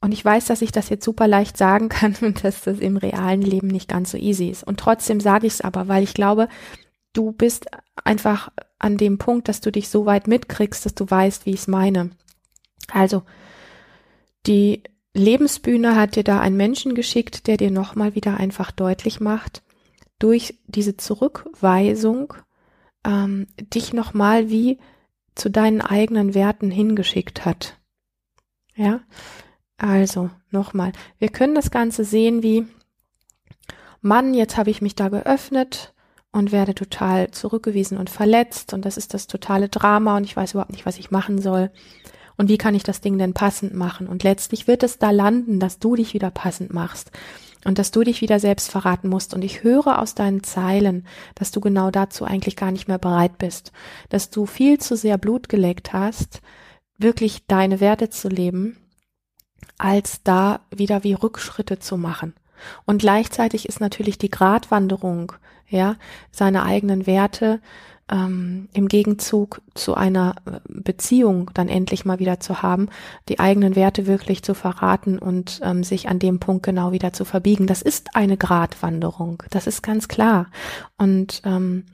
Und 0.00 0.12
ich 0.12 0.24
weiß, 0.24 0.46
dass 0.46 0.60
ich 0.60 0.72
das 0.72 0.88
jetzt 0.88 1.04
super 1.04 1.28
leicht 1.28 1.56
sagen 1.56 1.88
kann 1.90 2.16
und 2.20 2.44
dass 2.44 2.62
das 2.62 2.80
im 2.80 2.96
realen 2.96 3.42
Leben 3.42 3.68
nicht 3.68 3.88
ganz 3.88 4.10
so 4.10 4.18
easy 4.18 4.48
ist. 4.48 4.64
Und 4.64 4.80
trotzdem 4.80 5.20
sage 5.20 5.46
ich 5.46 5.54
es 5.54 5.60
aber, 5.60 5.88
weil 5.88 6.02
ich 6.02 6.14
glaube, 6.14 6.48
du 7.16 7.32
bist 7.32 7.66
einfach 8.04 8.50
an 8.78 8.96
dem 8.96 9.18
Punkt, 9.18 9.48
dass 9.48 9.60
du 9.60 9.72
dich 9.72 9.88
so 9.88 10.06
weit 10.06 10.26
mitkriegst, 10.26 10.84
dass 10.84 10.94
du 10.94 11.08
weißt, 11.08 11.46
wie 11.46 11.50
ich 11.50 11.60
es 11.60 11.68
meine. 11.68 12.10
Also, 12.92 13.22
die 14.46 14.82
Lebensbühne 15.14 15.96
hat 15.96 16.16
dir 16.16 16.24
da 16.24 16.40
einen 16.40 16.56
Menschen 16.56 16.94
geschickt, 16.94 17.46
der 17.46 17.56
dir 17.56 17.70
nochmal 17.70 18.14
wieder 18.14 18.36
einfach 18.36 18.70
deutlich 18.70 19.18
macht, 19.18 19.62
durch 20.18 20.58
diese 20.66 20.96
Zurückweisung 20.96 22.34
ähm, 23.04 23.46
dich 23.58 23.92
nochmal 23.92 24.50
wie 24.50 24.78
zu 25.34 25.50
deinen 25.50 25.80
eigenen 25.80 26.34
Werten 26.34 26.70
hingeschickt 26.70 27.44
hat. 27.44 27.78
Ja, 28.74 29.00
also 29.78 30.30
nochmal, 30.50 30.92
wir 31.18 31.28
können 31.28 31.54
das 31.54 31.70
Ganze 31.70 32.04
sehen 32.04 32.42
wie, 32.42 32.66
Mann, 34.02 34.34
jetzt 34.34 34.56
habe 34.56 34.70
ich 34.70 34.82
mich 34.82 34.94
da 34.94 35.08
geöffnet 35.08 35.94
und 36.32 36.52
werde 36.52 36.74
total 36.74 37.30
zurückgewiesen 37.30 37.98
und 37.98 38.10
verletzt 38.10 38.72
und 38.72 38.84
das 38.84 38.96
ist 38.96 39.14
das 39.14 39.26
totale 39.26 39.68
Drama 39.68 40.16
und 40.16 40.24
ich 40.24 40.36
weiß 40.36 40.52
überhaupt 40.52 40.72
nicht, 40.72 40.86
was 40.86 40.98
ich 40.98 41.10
machen 41.10 41.40
soll. 41.40 41.70
Und 42.36 42.50
wie 42.50 42.58
kann 42.58 42.74
ich 42.74 42.82
das 42.82 43.00
Ding 43.00 43.16
denn 43.16 43.32
passend 43.32 43.74
machen? 43.74 44.06
Und 44.06 44.22
letztlich 44.22 44.66
wird 44.66 44.82
es 44.82 44.98
da 44.98 45.10
landen, 45.10 45.58
dass 45.58 45.78
du 45.78 45.96
dich 45.96 46.12
wieder 46.12 46.30
passend 46.30 46.72
machst 46.72 47.10
und 47.64 47.78
dass 47.78 47.90
du 47.90 48.02
dich 48.02 48.20
wieder 48.20 48.38
selbst 48.38 48.70
verraten 48.70 49.08
musst. 49.08 49.34
Und 49.34 49.42
ich 49.42 49.62
höre 49.62 50.00
aus 50.00 50.14
deinen 50.14 50.42
Zeilen, 50.44 51.06
dass 51.34 51.50
du 51.50 51.60
genau 51.60 51.90
dazu 51.90 52.24
eigentlich 52.24 52.56
gar 52.56 52.70
nicht 52.70 52.88
mehr 52.88 52.98
bereit 52.98 53.38
bist, 53.38 53.72
dass 54.08 54.30
du 54.30 54.46
viel 54.46 54.78
zu 54.78 54.96
sehr 54.96 55.18
Blut 55.18 55.48
geleckt 55.48 55.92
hast, 55.92 56.42
wirklich 56.98 57.46
deine 57.46 57.80
Werte 57.80 58.10
zu 58.10 58.28
leben, 58.28 58.76
als 59.78 60.22
da 60.22 60.60
wieder 60.70 61.02
wie 61.04 61.14
Rückschritte 61.14 61.78
zu 61.78 61.96
machen. 61.96 62.34
Und 62.84 62.98
gleichzeitig 62.98 63.68
ist 63.68 63.80
natürlich 63.80 64.18
die 64.18 64.30
Gratwanderung, 64.30 65.32
ja, 65.68 65.96
seine 66.30 66.62
eigenen 66.62 67.06
Werte 67.06 67.60
ähm, 68.10 68.68
im 68.72 68.88
Gegenzug 68.88 69.60
zu 69.74 69.94
einer 69.94 70.36
äh, 70.46 70.60
Beziehung 70.68 71.50
dann 71.54 71.68
endlich 71.68 72.04
mal 72.04 72.18
wieder 72.18 72.38
zu 72.38 72.62
haben, 72.62 72.88
die 73.28 73.40
eigenen 73.40 73.74
Werte 73.74 74.06
wirklich 74.06 74.42
zu 74.42 74.54
verraten 74.54 75.18
und 75.18 75.60
ähm, 75.62 75.82
sich 75.82 76.08
an 76.08 76.18
dem 76.18 76.38
Punkt 76.38 76.62
genau 76.64 76.92
wieder 76.92 77.12
zu 77.12 77.24
verbiegen. 77.24 77.66
Das 77.66 77.82
ist 77.82 78.14
eine 78.14 78.36
Gratwanderung, 78.36 79.42
das 79.50 79.66
ist 79.66 79.82
ganz 79.82 80.06
klar. 80.08 80.46
Und 80.96 81.42
ähm, 81.44 81.84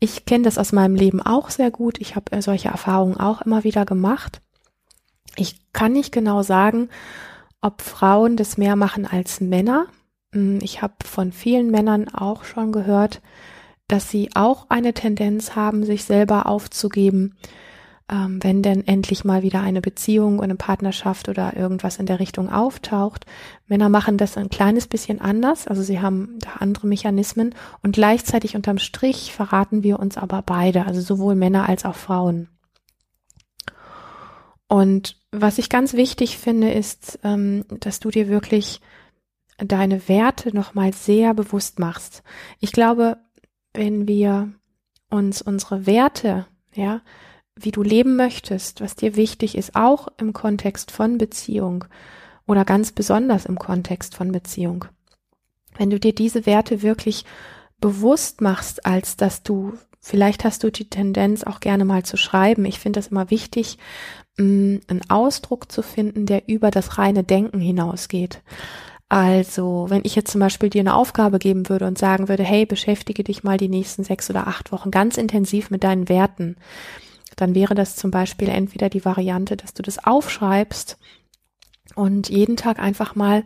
ich 0.00 0.26
kenne 0.26 0.44
das 0.44 0.58
aus 0.58 0.72
meinem 0.72 0.96
Leben 0.96 1.22
auch 1.22 1.48
sehr 1.48 1.70
gut. 1.70 1.98
Ich 1.98 2.14
habe 2.14 2.32
äh, 2.32 2.42
solche 2.42 2.68
Erfahrungen 2.68 3.18
auch 3.18 3.40
immer 3.42 3.64
wieder 3.64 3.86
gemacht. 3.86 4.42
Ich 5.36 5.72
kann 5.72 5.92
nicht 5.92 6.12
genau 6.12 6.42
sagen, 6.42 6.90
ob 7.62 7.80
Frauen 7.80 8.36
das 8.36 8.58
mehr 8.58 8.76
machen 8.76 9.06
als 9.06 9.40
Männer. 9.40 9.86
Hm, 10.34 10.58
ich 10.60 10.82
habe 10.82 10.94
von 11.04 11.32
vielen 11.32 11.70
Männern 11.70 12.08
auch 12.08 12.44
schon 12.44 12.72
gehört, 12.72 13.22
dass 13.88 14.10
sie 14.10 14.30
auch 14.34 14.66
eine 14.68 14.92
Tendenz 14.92 15.56
haben, 15.56 15.84
sich 15.84 16.04
selber 16.04 16.46
aufzugeben, 16.46 17.36
ähm, 18.10 18.42
wenn 18.42 18.62
denn 18.62 18.86
endlich 18.86 19.24
mal 19.24 19.42
wieder 19.42 19.60
eine 19.60 19.80
Beziehung, 19.80 20.42
eine 20.42 20.56
Partnerschaft 20.56 21.28
oder 21.28 21.56
irgendwas 21.56 21.98
in 21.98 22.06
der 22.06 22.18
Richtung 22.18 22.50
auftaucht. 22.50 23.24
Männer 23.66 23.88
machen 23.88 24.18
das 24.18 24.36
ein 24.36 24.50
kleines 24.50 24.86
bisschen 24.88 25.20
anders, 25.20 25.66
also 25.66 25.82
sie 25.82 26.00
haben 26.00 26.38
da 26.40 26.54
andere 26.60 26.86
Mechanismen 26.86 27.54
und 27.82 27.94
gleichzeitig 27.94 28.56
unterm 28.56 28.78
Strich 28.78 29.32
verraten 29.32 29.82
wir 29.82 29.98
uns 30.00 30.18
aber 30.18 30.42
beide, 30.42 30.86
also 30.86 31.00
sowohl 31.00 31.34
Männer 31.34 31.68
als 31.68 31.84
auch 31.84 31.96
Frauen. 31.96 32.48
Und 34.66 35.18
was 35.30 35.58
ich 35.58 35.68
ganz 35.68 35.92
wichtig 35.92 36.38
finde, 36.38 36.72
ist, 36.72 37.20
ähm, 37.22 37.64
dass 37.80 38.00
du 38.00 38.10
dir 38.10 38.28
wirklich 38.28 38.80
deine 39.58 40.08
Werte 40.08 40.54
nochmal 40.54 40.92
sehr 40.92 41.34
bewusst 41.34 41.78
machst. 41.78 42.22
Ich 42.60 42.72
glaube, 42.72 43.18
wenn 43.72 44.08
wir 44.08 44.52
uns 45.10 45.42
unsere 45.42 45.86
Werte, 45.86 46.46
ja, 46.74 47.02
wie 47.56 47.70
du 47.70 47.82
leben 47.82 48.16
möchtest, 48.16 48.80
was 48.80 48.96
dir 48.96 49.16
wichtig 49.16 49.56
ist, 49.56 49.76
auch 49.76 50.08
im 50.18 50.32
Kontext 50.32 50.90
von 50.90 51.18
Beziehung 51.18 51.84
oder 52.46 52.64
ganz 52.64 52.92
besonders 52.92 53.46
im 53.46 53.58
Kontext 53.58 54.14
von 54.16 54.32
Beziehung. 54.32 54.86
Wenn 55.76 55.90
du 55.90 55.98
dir 55.98 56.14
diese 56.14 56.46
Werte 56.46 56.82
wirklich 56.82 57.24
bewusst 57.80 58.40
machst, 58.40 58.86
als 58.86 59.16
dass 59.16 59.42
du, 59.42 59.74
vielleicht 60.00 60.44
hast 60.44 60.62
du 60.62 60.70
die 60.70 60.88
Tendenz 60.88 61.44
auch 61.44 61.60
gerne 61.60 61.84
mal 61.84 62.04
zu 62.04 62.16
schreiben. 62.16 62.64
Ich 62.64 62.78
finde 62.78 62.98
das 62.98 63.08
immer 63.08 63.30
wichtig, 63.30 63.78
mm, 64.38 64.76
einen 64.88 65.10
Ausdruck 65.10 65.70
zu 65.70 65.82
finden, 65.82 66.26
der 66.26 66.48
über 66.48 66.70
das 66.70 66.98
reine 66.98 67.24
Denken 67.24 67.60
hinausgeht. 67.60 68.42
Also, 69.08 69.86
wenn 69.88 70.02
ich 70.04 70.14
jetzt 70.14 70.32
zum 70.32 70.40
Beispiel 70.40 70.70
dir 70.70 70.80
eine 70.80 70.94
Aufgabe 70.94 71.38
geben 71.38 71.68
würde 71.68 71.86
und 71.86 71.98
sagen 71.98 72.28
würde, 72.28 72.42
hey, 72.42 72.66
beschäftige 72.66 73.22
dich 73.22 73.44
mal 73.44 73.58
die 73.58 73.68
nächsten 73.68 74.02
sechs 74.02 74.30
oder 74.30 74.46
acht 74.46 74.72
Wochen 74.72 74.90
ganz 74.90 75.18
intensiv 75.18 75.70
mit 75.70 75.84
deinen 75.84 76.08
Werten, 76.08 76.56
dann 77.36 77.54
wäre 77.54 77.74
das 77.74 77.96
zum 77.96 78.10
Beispiel 78.10 78.48
entweder 78.48 78.88
die 78.88 79.04
Variante, 79.04 79.56
dass 79.56 79.74
du 79.74 79.82
das 79.82 80.04
aufschreibst 80.04 80.98
und 81.94 82.28
jeden 82.28 82.56
Tag 82.56 82.78
einfach 82.78 83.14
mal 83.14 83.44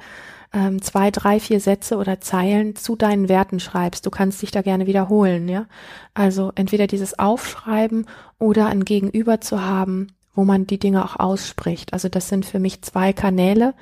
ähm, 0.52 0.80
zwei, 0.80 1.10
drei, 1.10 1.40
vier 1.40 1.60
Sätze 1.60 1.96
oder 1.96 2.20
Zeilen 2.20 2.76
zu 2.76 2.96
deinen 2.96 3.28
Werten 3.28 3.60
schreibst. 3.60 4.06
Du 4.06 4.10
kannst 4.10 4.40
dich 4.40 4.50
da 4.50 4.62
gerne 4.62 4.86
wiederholen, 4.86 5.48
ja. 5.48 5.66
Also 6.14 6.52
entweder 6.54 6.86
dieses 6.86 7.18
Aufschreiben 7.18 8.06
oder 8.38 8.66
ein 8.66 8.84
Gegenüber 8.84 9.40
zu 9.40 9.62
haben, 9.62 10.08
wo 10.34 10.44
man 10.44 10.66
die 10.66 10.78
Dinge 10.78 11.04
auch 11.04 11.16
ausspricht. 11.16 11.92
Also 11.92 12.08
das 12.08 12.28
sind 12.28 12.46
für 12.46 12.58
mich 12.60 12.82
zwei 12.82 13.12
Kanäle, 13.12 13.74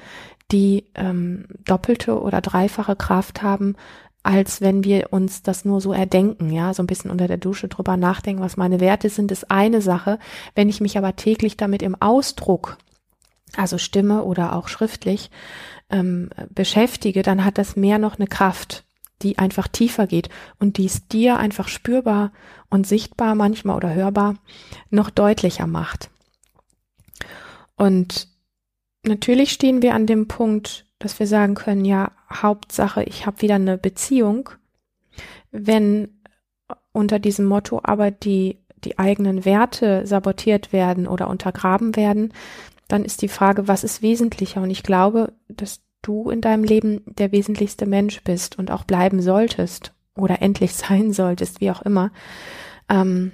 die 0.53 0.87
ähm, 0.95 1.47
doppelte 1.65 2.21
oder 2.21 2.41
dreifache 2.41 2.97
Kraft 2.97 3.43
haben, 3.43 3.77
als 4.23 4.61
wenn 4.61 4.83
wir 4.83 5.13
uns 5.13 5.43
das 5.43 5.65
nur 5.65 5.81
so 5.81 5.93
erdenken, 5.93 6.51
ja, 6.51 6.75
so 6.75 6.83
ein 6.83 6.89
bisschen 6.89 7.13
unter 7.13 7.29
der 7.29 7.37
Dusche 7.37 7.69
drüber 7.69 7.97
nachdenken, 7.97 8.43
was 8.43 8.57
meine 8.57 8.81
Werte 8.81 9.09
sind, 9.09 9.31
ist 9.31 9.51
eine 9.51 9.81
Sache. 9.81 10.19
Wenn 10.57 10.69
ich 10.69 10.81
mich 10.81 10.99
aber 10.99 11.15
täglich 11.15 11.57
damit 11.57 11.81
im 11.81 12.01
Ausdruck, 12.01 12.77
also 13.57 13.79
Stimme 13.79 14.25
oder 14.25 14.57
auch 14.57 14.67
schriftlich, 14.67 15.31
ähm, 15.91 16.31
beschäftige, 16.51 17.23
dann 17.23 17.45
hat 17.45 17.57
das 17.59 17.77
mehr 17.77 17.99
noch 17.99 18.17
eine 18.17 18.27
Kraft, 18.27 18.85
die 19.23 19.39
einfach 19.39 19.69
tiefer 19.69 20.09
geht 20.09 20.29
und 20.59 20.77
die 20.77 20.87
es 20.87 21.07
dir 21.07 21.39
einfach 21.39 21.69
spürbar 21.69 22.33
und 22.69 22.87
sichtbar 22.87 23.37
manchmal 23.37 23.77
oder 23.77 23.95
hörbar 23.95 24.35
noch 24.91 25.11
deutlicher 25.11 25.69
macht. 25.69 26.11
Und 27.77 28.29
natürlich 29.07 29.53
stehen 29.53 29.83
wir 29.83 29.95
an 29.95 30.07
dem 30.07 30.29
Punkt, 30.29 30.87
dass 30.99 31.19
wir 31.19 31.27
sagen 31.27 31.55
können, 31.55 31.85
ja, 31.85 32.13
Hauptsache, 32.33 33.03
ich 33.05 33.27
habe 33.27 33.43
wieder 33.43 33.57
eine 33.57 33.79
Beziehung. 33.79 34.51
Wenn 35.51 36.21
unter 36.93 37.19
diesem 37.19 37.45
Motto 37.45 37.81
aber 37.83 38.11
die, 38.11 38.59
die 38.85 38.99
eigenen 38.99 39.45
Werte 39.45 40.07
sabotiert 40.07 40.73
werden 40.73 41.07
oder 41.07 41.29
untergraben 41.29 41.97
werden, 41.97 42.33
dann 42.89 43.05
ist 43.05 43.23
die 43.23 43.29
Frage, 43.29 43.69
was 43.69 43.85
ist 43.85 44.03
wesentlicher? 44.03 44.63
Und 44.63 44.71
ich 44.71 44.83
glaube, 44.83 45.33
dass 45.49 45.81
du 46.03 46.31
in 46.31 46.41
deinem 46.41 46.65
Leben 46.65 47.03
der 47.07 47.33
wesentlichste 47.33 47.87
Mensch 47.87 48.23
bist 48.23 48.59
und 48.59 48.71
auch 48.71 48.85
bleiben 48.85 49.21
solltest 49.21 49.93
oder 50.17 50.41
endlich 50.41 50.75
sein 50.75 51.13
solltest, 51.13 51.61
wie 51.61 51.71
auch 51.71 51.83
immer. 51.83 52.13
Ähm, 52.89 53.33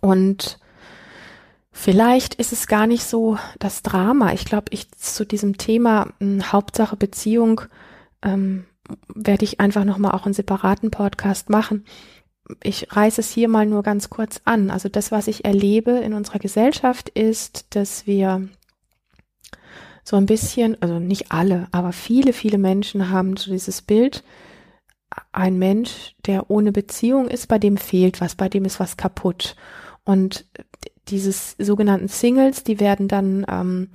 und 0.00 0.59
Vielleicht 1.72 2.34
ist 2.34 2.52
es 2.52 2.66
gar 2.66 2.86
nicht 2.86 3.04
so 3.04 3.38
das 3.58 3.82
Drama. 3.82 4.32
Ich 4.32 4.44
glaube, 4.44 4.66
ich 4.70 4.90
zu 4.92 5.24
diesem 5.24 5.56
Thema 5.56 6.08
hm, 6.18 6.52
Hauptsache 6.52 6.96
Beziehung 6.96 7.62
ähm, 8.22 8.66
werde 9.14 9.44
ich 9.44 9.60
einfach 9.60 9.84
nochmal 9.84 10.12
auch 10.12 10.24
einen 10.24 10.34
separaten 10.34 10.90
Podcast 10.90 11.48
machen. 11.48 11.84
Ich 12.62 12.88
reiße 12.90 13.20
es 13.20 13.30
hier 13.30 13.48
mal 13.48 13.66
nur 13.66 13.84
ganz 13.84 14.10
kurz 14.10 14.40
an. 14.44 14.70
Also 14.70 14.88
das, 14.88 15.12
was 15.12 15.28
ich 15.28 15.44
erlebe 15.44 15.92
in 15.92 16.14
unserer 16.14 16.40
Gesellschaft 16.40 17.08
ist, 17.10 17.66
dass 17.76 18.06
wir 18.06 18.48
so 20.02 20.16
ein 20.16 20.26
bisschen, 20.26 20.80
also 20.82 20.98
nicht 20.98 21.30
alle, 21.30 21.68
aber 21.70 21.92
viele, 21.92 22.32
viele 22.32 22.58
Menschen 22.58 23.10
haben 23.10 23.36
so 23.36 23.52
dieses 23.52 23.82
Bild, 23.82 24.24
ein 25.32 25.58
Mensch, 25.58 26.14
der 26.26 26.50
ohne 26.50 26.72
Beziehung 26.72 27.28
ist, 27.28 27.46
bei 27.46 27.58
dem 27.58 27.76
fehlt 27.76 28.20
was, 28.20 28.34
bei 28.34 28.48
dem 28.48 28.64
ist 28.64 28.80
was 28.80 28.96
kaputt. 28.96 29.56
Und 30.04 30.46
dieses 31.10 31.56
sogenannten 31.58 32.08
Singles, 32.08 32.64
die 32.64 32.80
werden 32.80 33.08
dann 33.08 33.44
ähm, 33.48 33.88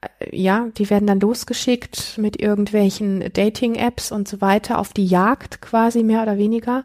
äh, 0.00 0.36
ja, 0.36 0.68
die 0.76 0.90
werden 0.90 1.06
dann 1.06 1.20
losgeschickt 1.20 2.18
mit 2.18 2.40
irgendwelchen 2.40 3.32
Dating-Apps 3.32 4.12
und 4.12 4.28
so 4.28 4.40
weiter 4.40 4.78
auf 4.78 4.92
die 4.92 5.06
Jagd 5.06 5.60
quasi 5.60 6.02
mehr 6.02 6.22
oder 6.22 6.38
weniger, 6.38 6.84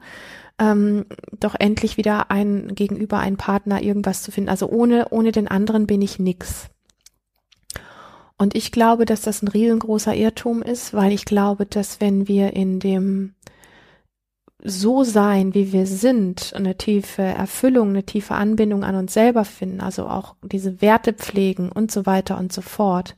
ähm, 0.59 1.05
doch 1.39 1.55
endlich 1.57 1.97
wieder 1.97 2.31
ein 2.31 2.75
Gegenüber, 2.75 3.19
ein 3.19 3.37
Partner, 3.37 3.81
irgendwas 3.81 4.23
zu 4.23 4.31
finden. 4.31 4.49
Also 4.49 4.67
ohne 4.67 5.09
ohne 5.09 5.31
den 5.31 5.47
anderen 5.47 5.87
bin 5.87 6.01
ich 6.01 6.19
nix. 6.19 6.69
Und 8.37 8.55
ich 8.55 8.71
glaube, 8.71 9.05
dass 9.05 9.21
das 9.21 9.41
ein 9.41 9.49
riesengroßer 9.49 10.15
Irrtum 10.15 10.61
ist, 10.61 10.93
weil 10.93 11.11
ich 11.11 11.25
glaube, 11.25 11.65
dass 11.65 11.99
wenn 11.99 12.29
wir 12.29 12.53
in 12.53 12.79
dem 12.79 13.35
so 14.61 15.03
sein, 15.03 15.53
wie 15.53 15.71
wir 15.71 15.85
sind, 15.85 16.53
eine 16.55 16.75
tiefe 16.75 17.21
Erfüllung, 17.21 17.89
eine 17.89 18.03
tiefe 18.03 18.35
Anbindung 18.35 18.83
an 18.83 18.95
uns 18.95 19.13
selber 19.13 19.45
finden, 19.45 19.79
also 19.79 20.07
auch 20.07 20.35
diese 20.41 20.81
Werte 20.81 21.13
pflegen 21.13 21.71
und 21.71 21.91
so 21.91 22.05
weiter 22.05 22.37
und 22.37 22.51
so 22.51 22.61
fort, 22.61 23.15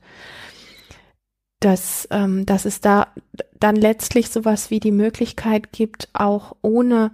dass, 1.60 2.06
ähm, 2.10 2.46
dass 2.46 2.64
es 2.64 2.80
da 2.80 3.08
dann 3.58 3.76
letztlich 3.76 4.30
sowas 4.30 4.70
wie 4.70 4.80
die 4.80 4.92
Möglichkeit 4.92 5.72
gibt, 5.72 6.08
auch 6.12 6.56
ohne 6.62 7.12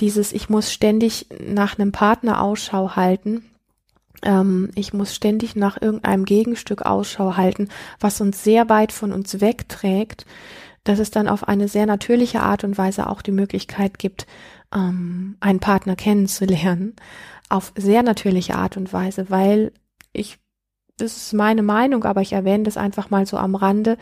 dieses, 0.00 0.32
ich 0.32 0.48
muss 0.48 0.72
ständig 0.72 1.26
nach 1.46 1.78
einem 1.78 1.92
Partner 1.92 2.42
Ausschau 2.42 2.96
halten, 2.96 3.44
ähm, 4.22 4.70
ich 4.74 4.92
muss 4.92 5.14
ständig 5.14 5.56
nach 5.56 5.80
irgendeinem 5.80 6.24
Gegenstück 6.24 6.82
Ausschau 6.82 7.36
halten, 7.36 7.68
was 8.00 8.20
uns 8.20 8.42
sehr 8.42 8.68
weit 8.68 8.92
von 8.92 9.12
uns 9.12 9.40
wegträgt, 9.40 10.24
dass 10.84 10.98
es 10.98 11.10
dann 11.10 11.28
auf 11.28 11.46
eine 11.46 11.68
sehr 11.68 11.86
natürliche 11.86 12.40
Art 12.40 12.64
und 12.64 12.78
Weise 12.78 13.08
auch 13.08 13.22
die 13.22 13.32
Möglichkeit 13.32 13.98
gibt, 13.98 14.26
ähm, 14.74 15.36
einen 15.40 15.60
Partner 15.60 15.96
kennenzulernen, 15.96 16.96
auf 17.48 17.72
sehr 17.76 18.02
natürliche 18.02 18.56
Art 18.56 18.76
und 18.76 18.92
Weise, 18.92 19.30
weil 19.30 19.72
ich, 20.12 20.38
das 20.96 21.16
ist 21.16 21.32
meine 21.32 21.62
Meinung, 21.62 22.04
aber 22.04 22.20
ich 22.20 22.32
erwähne 22.32 22.64
das 22.64 22.76
einfach 22.76 23.10
mal 23.10 23.26
so 23.26 23.36
am 23.36 23.54
Rande, 23.54 23.96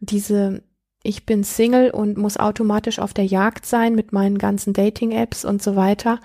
diese 0.00 0.62
ich 1.02 1.24
bin 1.24 1.44
Single 1.44 1.90
und 1.90 2.18
muss 2.18 2.36
automatisch 2.36 2.98
auf 2.98 3.14
der 3.14 3.24
Jagd 3.24 3.66
sein 3.66 3.94
mit 3.94 4.12
meinen 4.12 4.36
ganzen 4.36 4.72
Dating-Apps 4.72 5.44
und 5.44 5.62
so 5.62 5.76
weiter. 5.76 6.20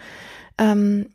Ähm, 0.58 1.10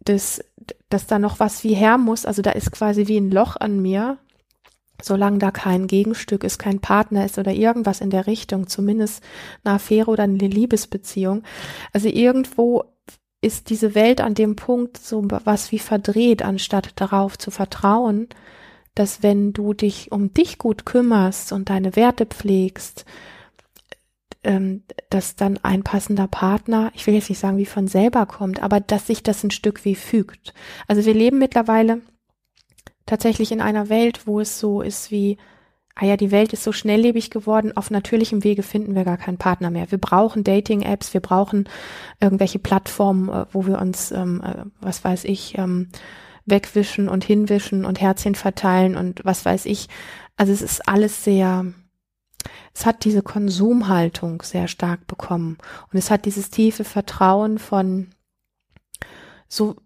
das, 0.00 0.44
dass 0.88 1.06
da 1.06 1.18
noch 1.18 1.40
was 1.40 1.64
wie 1.64 1.74
her 1.74 1.98
muss, 1.98 2.26
also 2.26 2.42
da 2.42 2.50
ist 2.50 2.72
quasi 2.72 3.06
wie 3.06 3.18
ein 3.18 3.30
Loch 3.30 3.56
an 3.56 3.80
mir, 3.80 4.18
solange 5.02 5.38
da 5.38 5.50
kein 5.50 5.86
Gegenstück 5.86 6.44
ist, 6.44 6.58
kein 6.58 6.80
Partner 6.80 7.24
ist 7.24 7.38
oder 7.38 7.52
irgendwas 7.52 8.00
in 8.00 8.10
der 8.10 8.26
Richtung, 8.26 8.66
zumindest 8.66 9.22
eine 9.64 9.74
Affäre 9.74 10.10
oder 10.10 10.24
eine 10.24 10.38
Liebesbeziehung. 10.38 11.42
Also 11.92 12.08
irgendwo 12.08 12.84
ist 13.40 13.70
diese 13.70 13.94
Welt 13.94 14.20
an 14.20 14.34
dem 14.34 14.56
Punkt 14.56 14.96
so 14.96 15.22
was 15.44 15.70
wie 15.70 15.78
verdreht, 15.78 16.42
anstatt 16.42 16.92
darauf 17.00 17.38
zu 17.38 17.50
vertrauen, 17.50 18.28
dass 18.94 19.22
wenn 19.22 19.52
du 19.52 19.74
dich 19.74 20.10
um 20.10 20.34
dich 20.34 20.58
gut 20.58 20.84
kümmerst 20.84 21.52
und 21.52 21.70
deine 21.70 21.94
Werte 21.94 22.26
pflegst, 22.26 23.04
ähm, 24.42 24.82
dass 25.10 25.36
dann 25.36 25.58
ein 25.62 25.84
passender 25.84 26.26
Partner, 26.26 26.90
ich 26.94 27.06
will 27.06 27.14
jetzt 27.14 27.28
nicht 27.28 27.38
sagen, 27.38 27.58
wie 27.58 27.66
von 27.66 27.86
selber 27.86 28.26
kommt, 28.26 28.62
aber 28.62 28.80
dass 28.80 29.06
sich 29.06 29.22
das 29.22 29.44
ein 29.44 29.52
Stück 29.52 29.84
wie 29.84 29.94
fügt. 29.94 30.52
Also 30.88 31.04
wir 31.04 31.14
leben 31.14 31.38
mittlerweile 31.38 32.02
tatsächlich 33.08 33.50
in 33.50 33.60
einer 33.60 33.88
Welt, 33.88 34.26
wo 34.26 34.38
es 34.38 34.60
so 34.60 34.82
ist 34.82 35.10
wie, 35.10 35.38
ah 35.94 36.04
ja, 36.04 36.16
die 36.16 36.30
Welt 36.30 36.52
ist 36.52 36.62
so 36.62 36.72
schnelllebig 36.72 37.30
geworden, 37.30 37.76
auf 37.76 37.90
natürlichem 37.90 38.44
Wege 38.44 38.62
finden 38.62 38.94
wir 38.94 39.04
gar 39.04 39.16
keinen 39.16 39.38
Partner 39.38 39.70
mehr. 39.70 39.90
Wir 39.90 39.98
brauchen 39.98 40.44
Dating-Apps, 40.44 41.12
wir 41.14 41.20
brauchen 41.20 41.68
irgendwelche 42.20 42.60
Plattformen, 42.60 43.28
äh, 43.28 43.46
wo 43.50 43.66
wir 43.66 43.80
uns, 43.80 44.12
ähm, 44.12 44.42
äh, 44.44 44.64
was 44.80 45.02
weiß 45.02 45.24
ich, 45.24 45.58
ähm, 45.58 45.88
wegwischen 46.44 47.08
und 47.08 47.24
hinwischen 47.24 47.84
und 47.84 48.00
Herzchen 48.00 48.34
verteilen 48.34 48.96
und 48.96 49.24
was 49.24 49.44
weiß 49.44 49.66
ich. 49.66 49.88
Also 50.36 50.52
es 50.52 50.62
ist 50.62 50.88
alles 50.88 51.24
sehr, 51.24 51.66
es 52.74 52.86
hat 52.86 53.04
diese 53.04 53.22
Konsumhaltung 53.22 54.42
sehr 54.42 54.68
stark 54.68 55.06
bekommen 55.06 55.58
und 55.92 55.98
es 55.98 56.10
hat 56.10 56.26
dieses 56.26 56.50
tiefe 56.50 56.84
Vertrauen 56.84 57.58
von 57.58 58.08
so 59.48 59.76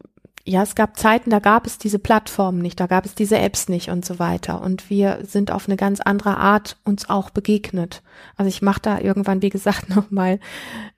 ja, 0.45 0.63
es 0.63 0.75
gab 0.75 0.99
Zeiten, 0.99 1.31
da 1.31 1.39
gab 1.39 1.67
es 1.67 1.79
diese 1.79 2.01
Plattformen 2.01 2.61
nicht, 2.61 2.81
da 2.81 2.87
gab 2.87 3.07
es 3.07 3.15
diese 3.15 3.39
Apps 3.39 3.69
nicht 3.69 3.91
und 3.91 4.05
so 4.05 4.19
weiter. 4.19 4.61
Und 4.61 4.91
wir 4.91 5.21
sind 5.23 5.53
auf 5.53 5.69
eine 5.69 5.77
ganz 5.77 6.01
andere 6.01 6.37
Art 6.37 6.79
uns 6.85 7.09
auch 7.09 7.31
begegnet. 7.31 8.03
Also 8.37 8.49
ich 8.49 8.61
mache 8.61 8.81
da 8.81 8.99
irgendwann, 8.99 9.43
wie 9.43 9.51
gesagt, 9.51 9.89
nochmal 9.95 10.41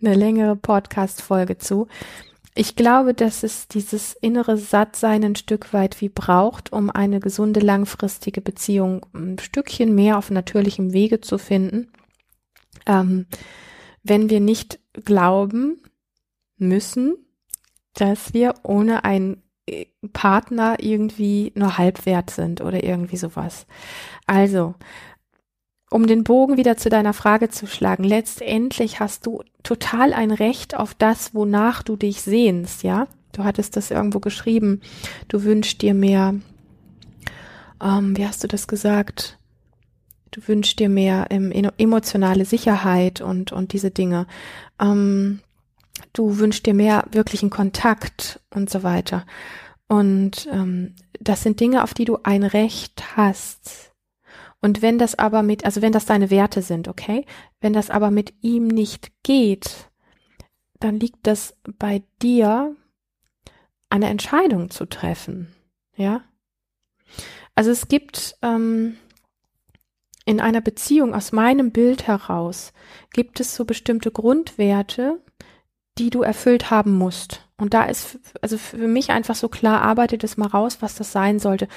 eine 0.01 0.15
längere 0.15 0.57
Podcast-Folge 0.57 1.59
zu. 1.59 1.89
Ich 2.55 2.77
glaube, 2.77 3.13
dass 3.13 3.43
es 3.43 3.69
dieses 3.69 4.15
innere 4.15 4.57
Sattsein 4.57 5.25
ein 5.25 5.37
Stück 5.37 5.75
weit 5.75 6.01
wie 6.01 6.09
braucht, 6.09 6.73
um 6.73 6.89
eine 6.89 7.21
gesunde 7.21 7.61
langfristige 7.61 8.41
Beziehung 8.41 9.05
ein 9.13 9.39
Stückchen 9.41 9.95
mehr 9.95 10.17
auf 10.17 10.31
natürlichem 10.31 10.93
Wege 10.93 11.21
zu 11.21 11.37
finden. 11.37 11.93
Ähm, 12.87 13.27
wenn 14.05 14.31
wir 14.31 14.41
nicht 14.41 14.79
glauben 15.05 15.83
müssen, 16.57 17.17
dass 17.95 18.35
wir 18.35 18.55
ohne 18.63 19.05
einen 19.05 19.43
äh, 19.67 19.87
Partner 20.13 20.77
irgendwie 20.79 21.53
nur 21.55 21.79
halbwert 21.79 22.31
sind 22.31 22.61
oder 22.61 22.85
irgendwie 22.85 23.17
sowas. 23.17 23.67
Also, 24.27 24.75
um 25.91 26.07
den 26.07 26.25
Bogen 26.25 26.57
wieder 26.57 26.77
zu 26.77 26.89
deiner 26.89 27.13
Frage 27.13 27.49
zu 27.51 27.67
schlagen, 27.67 28.05
letztendlich 28.05 29.01
hast 29.01 29.27
du 29.27 29.43
total 29.63 30.13
ein 30.13 30.31
Recht 30.31 30.77
auf 30.77 30.95
das, 30.95 31.35
wonach 31.35 31.83
du 31.83 31.97
dich 31.97 32.23
sehnst, 32.23 32.83
ja? 32.83 33.07
Du 33.33 33.45
hattest 33.45 33.77
das 33.77 33.91
irgendwo 33.91 34.21
geschrieben. 34.21 34.81
Du 35.29 35.43
wünschst 35.43 35.83
dir 35.83 35.95
mehr, 35.95 36.35
ähm, 37.83 38.17
wie 38.17 38.27
hast 38.27 38.45
du 38.45 38.49
das 38.49 38.69
gesagt? 38.69 39.39
Du 40.31 40.41
wünschst 40.47 40.79
dir 40.79 40.89
mehr 40.89 41.27
ähm, 41.31 41.53
emotionale 41.79 42.45
Sicherheit 42.45 43.21
und, 43.21 43.53
und 43.53 43.73
diese 43.73 43.91
Dinge. 43.91 44.27
Ähm, 44.81 45.41
du 46.13 46.39
wünschst 46.39 46.67
dir 46.67 46.75
mehr 46.75 47.05
wirklichen 47.11 47.51
Kontakt 47.51 48.41
und 48.51 48.71
so 48.71 48.83
weiter. 48.83 49.27
Und 49.89 50.49
ähm, 50.51 50.95
das 51.21 51.43
sind 51.43 51.61
Dinge, 51.61 51.83
auf 51.83 51.95
die 51.95 52.05
du 52.05 52.19
ein 52.23 52.43
Recht 52.43 53.17
hast. 53.17 53.93
Und 54.61 54.81
wenn 54.81 54.99
das 54.99 55.19
aber 55.19 55.43
mit, 55.43 55.65
also 55.65 55.83
wenn 55.83 55.93
das 55.93 56.07
deine 56.07 56.31
Werte 56.31 56.63
sind, 56.63 56.89
okay, 56.89 57.27
wenn 57.61 57.75
das 57.75 57.91
aber 57.91 58.11
mit 58.11 58.33
ihm 58.41 58.67
nicht 58.67 59.13
geht, 59.23 59.91
dann 60.81 60.99
liegt 60.99 61.27
das 61.27 61.57
bei 61.79 62.03
dir, 62.23 62.75
eine 63.91 64.09
Entscheidung 64.09 64.71
zu 64.71 64.87
treffen, 64.87 65.55
ja. 65.95 66.23
Also 67.55 67.71
es 67.71 67.87
gibt 67.87 68.37
ähm, 68.43 68.97
in 70.25 70.41
einer 70.41 70.61
Beziehung 70.61 71.15
aus 71.15 71.31
meinem 71.31 71.71
Bild 71.71 72.07
heraus 72.07 72.73
gibt 73.13 73.39
es 73.39 73.55
so 73.55 73.65
bestimmte 73.65 74.11
Grundwerte, 74.11 75.21
die 75.99 76.11
du 76.11 76.23
erfüllt 76.23 76.71
haben 76.71 76.93
musst. 76.93 77.43
Und 77.57 77.75
da 77.75 77.85
ist 77.85 78.19
also 78.41 78.59
für 78.59 78.89
mich 78.89 79.11
einfach 79.11 79.35
so 79.35 79.49
klar, 79.49 79.83
arbeitet 79.83 80.25
es 80.25 80.37
mal 80.37 80.49
raus, 80.49 80.79
was 80.81 80.95
das 80.95 81.13
sein 81.13 81.39
sollte. 81.39 81.69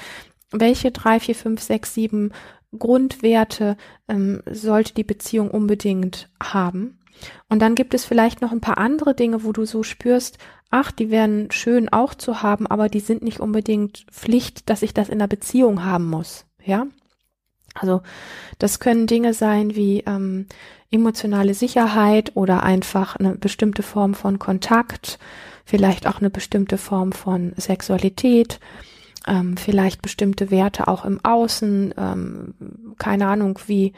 Welche 0.50 0.90
drei, 0.90 1.20
vier, 1.20 1.34
fünf, 1.34 1.62
sechs, 1.62 1.94
sieben 1.94 2.32
Grundwerte 2.76 3.76
ähm, 4.08 4.42
sollte 4.50 4.94
die 4.94 5.04
Beziehung 5.04 5.50
unbedingt 5.50 6.28
haben? 6.42 6.98
Und 7.48 7.60
dann 7.60 7.74
gibt 7.74 7.94
es 7.94 8.04
vielleicht 8.04 8.40
noch 8.40 8.52
ein 8.52 8.60
paar 8.60 8.78
andere 8.78 9.14
Dinge, 9.14 9.44
wo 9.44 9.52
du 9.52 9.64
so 9.64 9.82
spürst, 9.82 10.38
ach, 10.70 10.90
die 10.90 11.10
wären 11.10 11.50
schön 11.50 11.88
auch 11.88 12.14
zu 12.14 12.42
haben, 12.42 12.66
aber 12.66 12.88
die 12.88 13.00
sind 13.00 13.22
nicht 13.22 13.40
unbedingt 13.40 14.06
Pflicht, 14.10 14.68
dass 14.68 14.82
ich 14.82 14.94
das 14.94 15.08
in 15.08 15.18
der 15.18 15.26
Beziehung 15.26 15.84
haben 15.84 16.08
muss. 16.08 16.46
Ja? 16.64 16.86
Also 17.74 18.02
das 18.58 18.80
können 18.80 19.06
Dinge 19.06 19.34
sein 19.34 19.74
wie 19.74 20.00
ähm, 20.00 20.46
emotionale 20.90 21.54
Sicherheit 21.54 22.32
oder 22.34 22.62
einfach 22.62 23.16
eine 23.16 23.34
bestimmte 23.34 23.82
Form 23.82 24.14
von 24.14 24.38
Kontakt, 24.38 25.18
vielleicht 25.64 26.06
auch 26.06 26.20
eine 26.20 26.30
bestimmte 26.30 26.78
Form 26.78 27.12
von 27.12 27.52
Sexualität, 27.56 28.58
ähm, 29.26 29.56
vielleicht 29.56 30.00
bestimmte 30.00 30.50
Werte 30.50 30.88
auch 30.88 31.04
im 31.04 31.22
Außen, 31.24 31.94
ähm, 31.96 32.54
keine 32.98 33.26
Ahnung, 33.26 33.58
wie 33.66 33.92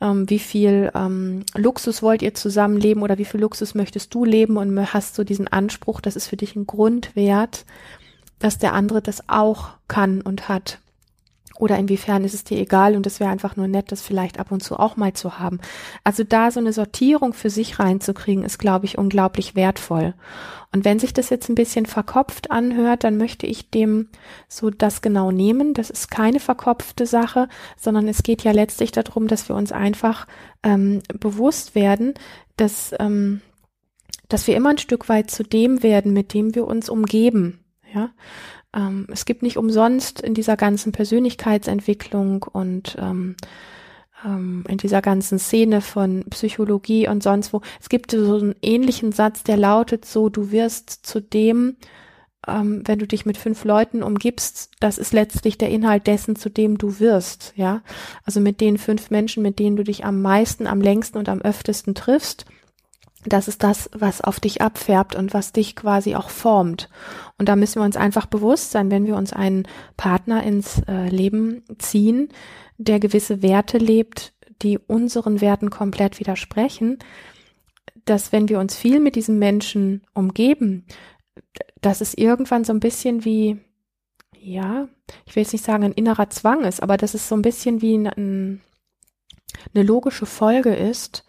ähm, 0.00 0.28
wie 0.28 0.38
viel 0.38 0.90
ähm, 0.94 1.44
Luxus 1.54 2.02
wollt 2.02 2.22
ihr 2.22 2.34
zusammenleben 2.34 3.02
oder 3.02 3.18
wie 3.18 3.24
viel 3.24 3.40
Luxus 3.40 3.74
möchtest 3.74 4.12
du 4.14 4.24
leben 4.24 4.56
und 4.56 4.92
hast 4.92 5.14
so 5.14 5.24
diesen 5.24 5.48
Anspruch, 5.48 6.00
das 6.00 6.16
ist 6.16 6.26
für 6.26 6.36
dich 6.36 6.54
ein 6.56 6.66
Grundwert, 6.66 7.64
dass 8.38 8.58
der 8.58 8.74
andere 8.74 9.00
das 9.00 9.28
auch 9.28 9.70
kann 9.88 10.20
und 10.20 10.48
hat. 10.48 10.80
Oder 11.58 11.78
inwiefern 11.78 12.24
ist 12.24 12.34
es 12.34 12.44
dir 12.44 12.58
egal 12.58 12.96
und 12.96 13.06
es 13.06 13.20
wäre 13.20 13.30
einfach 13.30 13.56
nur 13.56 13.68
nett, 13.68 13.90
das 13.92 14.02
vielleicht 14.02 14.38
ab 14.38 14.52
und 14.52 14.62
zu 14.62 14.78
auch 14.78 14.96
mal 14.96 15.12
zu 15.12 15.38
haben. 15.38 15.60
Also 16.04 16.24
da 16.24 16.50
so 16.50 16.60
eine 16.60 16.72
Sortierung 16.72 17.32
für 17.32 17.50
sich 17.50 17.78
reinzukriegen, 17.78 18.44
ist, 18.44 18.58
glaube 18.58 18.84
ich, 18.84 18.98
unglaublich 18.98 19.54
wertvoll. 19.54 20.14
Und 20.72 20.84
wenn 20.84 20.98
sich 20.98 21.14
das 21.14 21.30
jetzt 21.30 21.48
ein 21.48 21.54
bisschen 21.54 21.86
verkopft 21.86 22.50
anhört, 22.50 23.04
dann 23.04 23.16
möchte 23.16 23.46
ich 23.46 23.70
dem 23.70 24.08
so 24.48 24.68
das 24.70 25.00
genau 25.00 25.30
nehmen. 25.30 25.72
Das 25.72 25.88
ist 25.88 26.10
keine 26.10 26.40
verkopfte 26.40 27.06
Sache, 27.06 27.48
sondern 27.76 28.08
es 28.08 28.22
geht 28.22 28.44
ja 28.44 28.52
letztlich 28.52 28.92
darum, 28.92 29.28
dass 29.28 29.48
wir 29.48 29.56
uns 29.56 29.72
einfach 29.72 30.26
ähm, 30.62 31.02
bewusst 31.18 31.74
werden, 31.74 32.14
dass, 32.56 32.94
ähm, 32.98 33.40
dass 34.28 34.46
wir 34.46 34.56
immer 34.56 34.70
ein 34.70 34.78
Stück 34.78 35.08
weit 35.08 35.30
zu 35.30 35.44
dem 35.44 35.82
werden, 35.82 36.12
mit 36.12 36.34
dem 36.34 36.54
wir 36.54 36.66
uns 36.66 36.90
umgeben. 36.90 37.60
Ja, 37.94 38.10
ähm, 38.76 39.06
es 39.10 39.24
gibt 39.24 39.42
nicht 39.42 39.56
umsonst 39.56 40.20
in 40.20 40.34
dieser 40.34 40.56
ganzen 40.56 40.92
Persönlichkeitsentwicklung 40.92 42.42
und 42.42 42.96
ähm, 43.00 43.36
ähm, 44.24 44.64
in 44.68 44.76
dieser 44.76 45.02
ganzen 45.02 45.38
Szene 45.38 45.80
von 45.80 46.24
Psychologie 46.30 47.08
und 47.08 47.22
sonst 47.22 47.52
wo, 47.52 47.62
es 47.80 47.88
gibt 47.88 48.10
so 48.10 48.36
einen 48.36 48.54
ähnlichen 48.62 49.12
Satz, 49.12 49.42
der 49.42 49.56
lautet 49.56 50.04
so, 50.04 50.28
du 50.28 50.50
wirst 50.52 51.06
zu 51.06 51.20
dem, 51.20 51.76
ähm, 52.46 52.82
wenn 52.84 52.98
du 52.98 53.06
dich 53.06 53.24
mit 53.26 53.38
fünf 53.38 53.64
Leuten 53.64 54.02
umgibst, 54.02 54.70
das 54.80 54.98
ist 54.98 55.12
letztlich 55.12 55.58
der 55.58 55.70
Inhalt 55.70 56.06
dessen, 56.06 56.36
zu 56.36 56.50
dem 56.50 56.76
du 56.78 57.00
wirst, 57.00 57.54
ja. 57.56 57.82
Also 58.24 58.40
mit 58.40 58.60
den 58.60 58.78
fünf 58.78 59.10
Menschen, 59.10 59.42
mit 59.42 59.58
denen 59.58 59.76
du 59.76 59.84
dich 59.84 60.04
am 60.04 60.20
meisten, 60.22 60.66
am 60.66 60.80
längsten 60.80 61.18
und 61.18 61.28
am 61.28 61.40
öftesten 61.40 61.94
triffst, 61.94 62.44
das 63.26 63.48
ist 63.48 63.62
das, 63.62 63.90
was 63.92 64.20
auf 64.20 64.40
dich 64.40 64.62
abfärbt 64.62 65.16
und 65.16 65.34
was 65.34 65.52
dich 65.52 65.76
quasi 65.76 66.14
auch 66.14 66.30
formt. 66.30 66.88
Und 67.38 67.48
da 67.48 67.56
müssen 67.56 67.80
wir 67.80 67.84
uns 67.84 67.96
einfach 67.96 68.26
bewusst 68.26 68.70
sein, 68.70 68.90
wenn 68.90 69.06
wir 69.06 69.16
uns 69.16 69.32
einen 69.32 69.66
Partner 69.96 70.42
ins 70.42 70.80
äh, 70.88 71.08
Leben 71.08 71.64
ziehen, 71.78 72.28
der 72.78 73.00
gewisse 73.00 73.42
Werte 73.42 73.78
lebt, 73.78 74.32
die 74.62 74.78
unseren 74.78 75.40
Werten 75.40 75.70
komplett 75.70 76.20
widersprechen, 76.20 76.98
dass 78.04 78.32
wenn 78.32 78.48
wir 78.48 78.60
uns 78.60 78.76
viel 78.76 79.00
mit 79.00 79.16
diesem 79.16 79.38
Menschen 79.38 80.06
umgeben, 80.14 80.86
dass 81.80 82.00
es 82.00 82.14
irgendwann 82.14 82.64
so 82.64 82.72
ein 82.72 82.80
bisschen 82.80 83.24
wie, 83.24 83.58
ja, 84.38 84.88
ich 85.26 85.34
will 85.34 85.42
jetzt 85.42 85.52
nicht 85.52 85.64
sagen 85.64 85.84
ein 85.84 85.92
innerer 85.92 86.30
Zwang 86.30 86.64
ist, 86.64 86.82
aber 86.82 86.96
dass 86.96 87.14
es 87.14 87.28
so 87.28 87.34
ein 87.34 87.42
bisschen 87.42 87.82
wie 87.82 87.96
ein, 87.96 88.60
eine 89.74 89.82
logische 89.84 90.26
Folge 90.26 90.74
ist, 90.74 91.25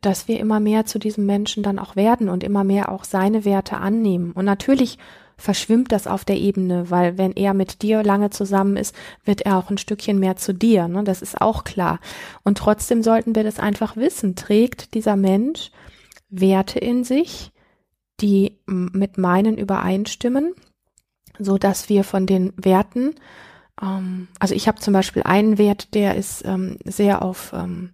dass 0.00 0.28
wir 0.28 0.40
immer 0.40 0.60
mehr 0.60 0.86
zu 0.86 0.98
diesem 0.98 1.26
Menschen 1.26 1.62
dann 1.62 1.78
auch 1.78 1.96
werden 1.96 2.28
und 2.28 2.44
immer 2.44 2.64
mehr 2.64 2.90
auch 2.90 3.04
seine 3.04 3.44
Werte 3.44 3.76
annehmen. 3.76 4.32
Und 4.32 4.44
natürlich 4.44 4.98
verschwimmt 5.36 5.92
das 5.92 6.06
auf 6.06 6.24
der 6.24 6.36
Ebene, 6.36 6.90
weil 6.90 7.16
wenn 7.16 7.32
er 7.32 7.54
mit 7.54 7.82
dir 7.82 8.02
lange 8.02 8.30
zusammen 8.30 8.76
ist, 8.76 8.94
wird 9.24 9.42
er 9.42 9.56
auch 9.56 9.70
ein 9.70 9.78
Stückchen 9.78 10.18
mehr 10.18 10.36
zu 10.36 10.52
dir. 10.52 10.88
Ne? 10.88 11.04
Das 11.04 11.22
ist 11.22 11.40
auch 11.40 11.62
klar. 11.62 12.00
Und 12.42 12.58
trotzdem 12.58 13.02
sollten 13.04 13.36
wir 13.36 13.44
das 13.44 13.60
einfach 13.60 13.96
wissen. 13.96 14.34
Trägt 14.34 14.94
dieser 14.94 15.14
Mensch 15.16 15.70
Werte 16.28 16.78
in 16.80 17.04
sich, 17.04 17.52
die 18.20 18.58
mit 18.66 19.16
meinen 19.16 19.56
übereinstimmen, 19.56 20.54
so 21.38 21.56
dass 21.56 21.88
wir 21.88 22.02
von 22.02 22.26
den 22.26 22.52
Werten, 22.56 23.14
ähm, 23.80 24.28
also 24.38 24.54
ich 24.54 24.68
habe 24.68 24.80
zum 24.80 24.92
Beispiel 24.92 25.22
einen 25.22 25.58
Wert, 25.58 25.94
der 25.94 26.16
ist 26.16 26.44
ähm, 26.44 26.78
sehr 26.84 27.22
auf, 27.22 27.52
ähm, 27.54 27.92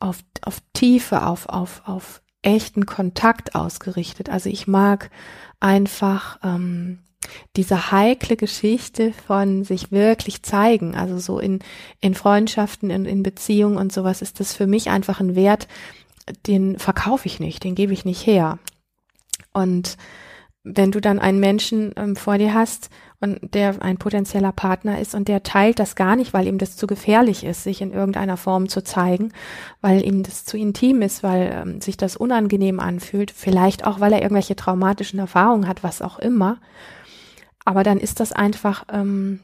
auf, 0.00 0.18
auf 0.42 0.58
Tiefe, 0.72 1.26
auf, 1.26 1.48
auf, 1.48 1.82
auf 1.84 2.22
echten 2.42 2.86
Kontakt 2.86 3.54
ausgerichtet. 3.54 4.28
Also 4.28 4.48
ich 4.48 4.66
mag 4.66 5.10
einfach 5.60 6.38
ähm, 6.42 7.00
diese 7.56 7.90
heikle 7.90 8.36
Geschichte 8.36 9.12
von 9.26 9.64
sich 9.64 9.90
wirklich 9.90 10.42
zeigen, 10.42 10.94
also 10.94 11.18
so 11.18 11.38
in, 11.38 11.60
in 12.00 12.14
Freundschaften, 12.14 12.90
in, 12.90 13.04
in 13.04 13.22
Beziehungen 13.22 13.76
und 13.76 13.92
sowas 13.92 14.22
ist 14.22 14.40
das 14.40 14.54
für 14.54 14.66
mich 14.66 14.88
einfach 14.90 15.20
ein 15.20 15.34
Wert, 15.34 15.68
den 16.46 16.78
verkaufe 16.78 17.26
ich 17.26 17.40
nicht, 17.40 17.64
den 17.64 17.74
gebe 17.74 17.92
ich 17.92 18.04
nicht 18.04 18.26
her. 18.26 18.58
Und 19.52 19.96
wenn 20.62 20.92
du 20.92 21.00
dann 21.00 21.18
einen 21.18 21.40
Menschen 21.40 21.92
ähm, 21.96 22.16
vor 22.16 22.38
dir 22.38 22.54
hast 22.54 22.90
und 23.20 23.38
der 23.54 23.82
ein 23.82 23.98
potenzieller 23.98 24.52
Partner 24.52 25.00
ist 25.00 25.14
und 25.14 25.26
der 25.28 25.42
teilt 25.42 25.78
das 25.80 25.96
gar 25.96 26.14
nicht, 26.14 26.32
weil 26.32 26.46
ihm 26.46 26.58
das 26.58 26.76
zu 26.76 26.86
gefährlich 26.86 27.44
ist, 27.44 27.64
sich 27.64 27.80
in 27.80 27.92
irgendeiner 27.92 28.36
Form 28.36 28.68
zu 28.68 28.82
zeigen, 28.84 29.32
weil 29.80 30.04
ihm 30.04 30.22
das 30.22 30.44
zu 30.44 30.56
intim 30.56 31.02
ist, 31.02 31.22
weil 31.22 31.52
ähm, 31.52 31.80
sich 31.80 31.96
das 31.96 32.16
unangenehm 32.16 32.78
anfühlt, 32.78 33.32
vielleicht 33.32 33.84
auch, 33.84 33.98
weil 33.98 34.12
er 34.12 34.22
irgendwelche 34.22 34.54
traumatischen 34.54 35.18
Erfahrungen 35.18 35.66
hat, 35.66 35.82
was 35.82 36.00
auch 36.00 36.18
immer. 36.18 36.58
Aber 37.64 37.82
dann 37.82 37.98
ist 37.98 38.20
das 38.20 38.32
einfach 38.32 38.84
ähm, 38.92 39.40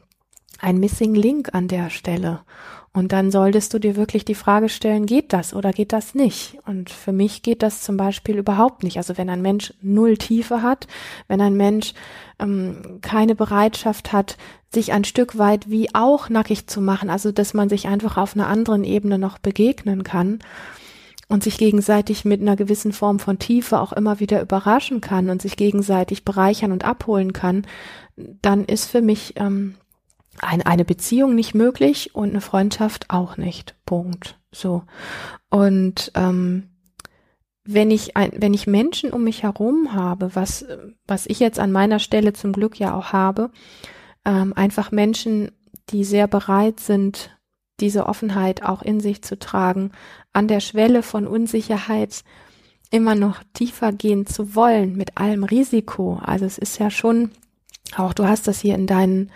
ein 0.59 0.79
Missing 0.79 1.15
Link 1.15 1.53
an 1.53 1.67
der 1.67 1.89
Stelle. 1.89 2.41
Und 2.95 3.11
dann 3.11 3.29
solltest 3.29 3.73
du 3.73 3.79
dir 3.79 3.97
wirklich 3.97 4.23
die 4.23 4.35
Frage 4.35 4.69
stellen, 4.69 5.05
geht 5.05 5.33
das 5.33 5.53
oder 5.53 5.73
geht 5.73 5.91
das 5.91 6.15
nicht? 6.15 6.57
Und 6.65 6.89
für 6.89 7.11
mich 7.11 7.41
geht 7.41 7.61
das 7.61 7.81
zum 7.81 7.97
Beispiel 7.97 8.37
überhaupt 8.37 8.83
nicht. 8.83 8.95
Also 8.95 9.17
wenn 9.17 9.29
ein 9.29 9.41
Mensch 9.41 9.73
null 9.81 10.15
Tiefe 10.15 10.61
hat, 10.61 10.87
wenn 11.27 11.41
ein 11.41 11.57
Mensch 11.57 11.93
ähm, 12.39 12.99
keine 13.01 13.35
Bereitschaft 13.35 14.13
hat, 14.13 14.37
sich 14.73 14.93
ein 14.93 15.03
Stück 15.03 15.37
weit 15.37 15.69
wie 15.69 15.93
auch 15.93 16.29
nackig 16.29 16.67
zu 16.67 16.79
machen, 16.79 17.09
also 17.09 17.33
dass 17.33 17.53
man 17.53 17.67
sich 17.67 17.87
einfach 17.87 18.15
auf 18.15 18.33
einer 18.33 18.47
anderen 18.47 18.85
Ebene 18.85 19.19
noch 19.19 19.39
begegnen 19.39 20.03
kann 20.03 20.39
und 21.27 21.43
sich 21.43 21.57
gegenseitig 21.57 22.23
mit 22.23 22.39
einer 22.39 22.55
gewissen 22.55 22.93
Form 22.93 23.19
von 23.19 23.39
Tiefe 23.39 23.81
auch 23.81 23.91
immer 23.91 24.21
wieder 24.21 24.41
überraschen 24.41 25.01
kann 25.01 25.29
und 25.29 25.41
sich 25.41 25.57
gegenseitig 25.57 26.23
bereichern 26.23 26.71
und 26.71 26.85
abholen 26.85 27.33
kann, 27.33 27.67
dann 28.15 28.63
ist 28.63 28.89
für 28.89 29.01
mich 29.01 29.33
ähm, 29.35 29.75
ein, 30.41 30.61
eine 30.61 30.85
Beziehung 30.85 31.35
nicht 31.35 31.55
möglich 31.55 32.15
und 32.15 32.29
eine 32.29 32.41
Freundschaft 32.41 33.09
auch 33.09 33.37
nicht. 33.37 33.75
Punkt. 33.85 34.39
So. 34.51 34.83
Und 35.49 36.11
ähm, 36.15 36.69
wenn 37.63 37.89
ich 37.91 38.15
ein, 38.15 38.31
wenn 38.35 38.53
ich 38.53 38.67
Menschen 38.67 39.11
um 39.11 39.23
mich 39.23 39.43
herum 39.43 39.93
habe, 39.93 40.35
was 40.35 40.65
was 41.07 41.25
ich 41.25 41.39
jetzt 41.39 41.59
an 41.59 41.71
meiner 41.71 41.99
Stelle 41.99 42.33
zum 42.33 42.53
Glück 42.53 42.79
ja 42.79 42.95
auch 42.95 43.11
habe, 43.11 43.51
ähm, 44.23 44.53
einfach 44.53 44.91
Menschen, 44.91 45.51
die 45.89 46.03
sehr 46.03 46.27
bereit 46.27 46.79
sind, 46.79 47.31
diese 47.79 48.05
Offenheit 48.05 48.63
auch 48.63 48.81
in 48.81 48.99
sich 48.99 49.21
zu 49.21 49.37
tragen, 49.37 49.91
an 50.31 50.47
der 50.47 50.59
Schwelle 50.59 51.03
von 51.03 51.27
Unsicherheit 51.27 52.23
immer 52.91 53.15
noch 53.15 53.41
tiefer 53.53 53.91
gehen 53.91 54.27
zu 54.27 54.55
wollen 54.55 54.95
mit 54.95 55.17
allem 55.17 55.43
Risiko. 55.43 56.19
Also 56.23 56.45
es 56.45 56.57
ist 56.57 56.79
ja 56.79 56.91
schon 56.91 57.31
auch 57.95 58.13
du 58.13 58.25
hast 58.25 58.47
das 58.47 58.59
hier 58.59 58.75
in 58.75 58.87
deinen 58.87 59.31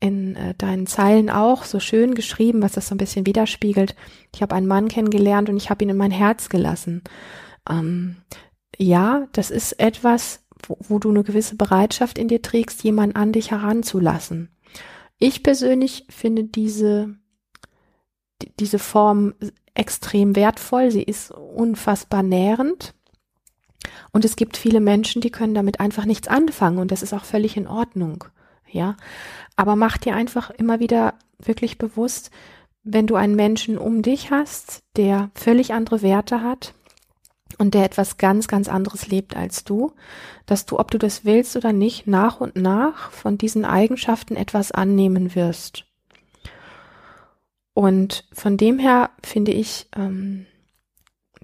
in 0.00 0.36
äh, 0.36 0.54
deinen 0.54 0.86
Zeilen 0.86 1.30
auch 1.30 1.64
so 1.64 1.80
schön 1.80 2.14
geschrieben, 2.14 2.62
was 2.62 2.72
das 2.72 2.88
so 2.88 2.94
ein 2.94 2.98
bisschen 2.98 3.26
widerspiegelt. 3.26 3.96
Ich 4.34 4.42
habe 4.42 4.54
einen 4.54 4.66
Mann 4.66 4.88
kennengelernt 4.88 5.48
und 5.48 5.56
ich 5.56 5.70
habe 5.70 5.84
ihn 5.84 5.90
in 5.90 5.96
mein 5.96 6.10
Herz 6.10 6.48
gelassen. 6.48 7.02
Ähm, 7.68 8.16
ja, 8.76 9.26
das 9.32 9.50
ist 9.50 9.80
etwas, 9.80 10.44
wo, 10.66 10.78
wo 10.88 10.98
du 10.98 11.10
eine 11.10 11.24
gewisse 11.24 11.56
Bereitschaft 11.56 12.18
in 12.18 12.28
dir 12.28 12.42
trägst, 12.42 12.84
jemanden 12.84 13.16
an 13.16 13.32
dich 13.32 13.50
heranzulassen. 13.50 14.50
Ich 15.18 15.42
persönlich 15.42 16.06
finde 16.08 16.44
diese, 16.44 17.16
diese 18.60 18.78
Form 18.78 19.34
extrem 19.74 20.36
wertvoll. 20.36 20.92
Sie 20.92 21.02
ist 21.02 21.32
unfassbar 21.32 22.22
nährend. 22.22 22.94
Und 24.12 24.24
es 24.24 24.36
gibt 24.36 24.56
viele 24.56 24.80
Menschen, 24.80 25.22
die 25.22 25.30
können 25.30 25.54
damit 25.54 25.80
einfach 25.80 26.04
nichts 26.04 26.28
anfangen 26.28 26.78
und 26.78 26.90
das 26.90 27.02
ist 27.02 27.12
auch 27.12 27.24
völlig 27.24 27.56
in 27.56 27.66
Ordnung. 27.66 28.24
Ja, 28.70 28.96
aber 29.56 29.76
mach 29.76 29.96
dir 29.96 30.14
einfach 30.14 30.50
immer 30.50 30.80
wieder 30.80 31.14
wirklich 31.38 31.78
bewusst, 31.78 32.30
wenn 32.82 33.06
du 33.06 33.16
einen 33.16 33.36
Menschen 33.36 33.78
um 33.78 34.02
dich 34.02 34.30
hast, 34.30 34.82
der 34.96 35.30
völlig 35.34 35.72
andere 35.72 36.02
Werte 36.02 36.42
hat 36.42 36.74
und 37.58 37.74
der 37.74 37.84
etwas 37.84 38.18
ganz, 38.18 38.48
ganz 38.48 38.68
anderes 38.68 39.08
lebt 39.08 39.36
als 39.36 39.64
du, 39.64 39.92
dass 40.46 40.66
du, 40.66 40.78
ob 40.78 40.90
du 40.90 40.98
das 40.98 41.24
willst 41.24 41.56
oder 41.56 41.72
nicht, 41.72 42.06
nach 42.06 42.40
und 42.40 42.56
nach 42.56 43.10
von 43.10 43.36
diesen 43.38 43.64
Eigenschaften 43.64 44.36
etwas 44.36 44.72
annehmen 44.72 45.34
wirst. 45.34 45.84
Und 47.74 48.24
von 48.32 48.56
dem 48.56 48.78
her 48.78 49.10
finde 49.24 49.52
ich 49.52 49.86
ähm, 49.96 50.46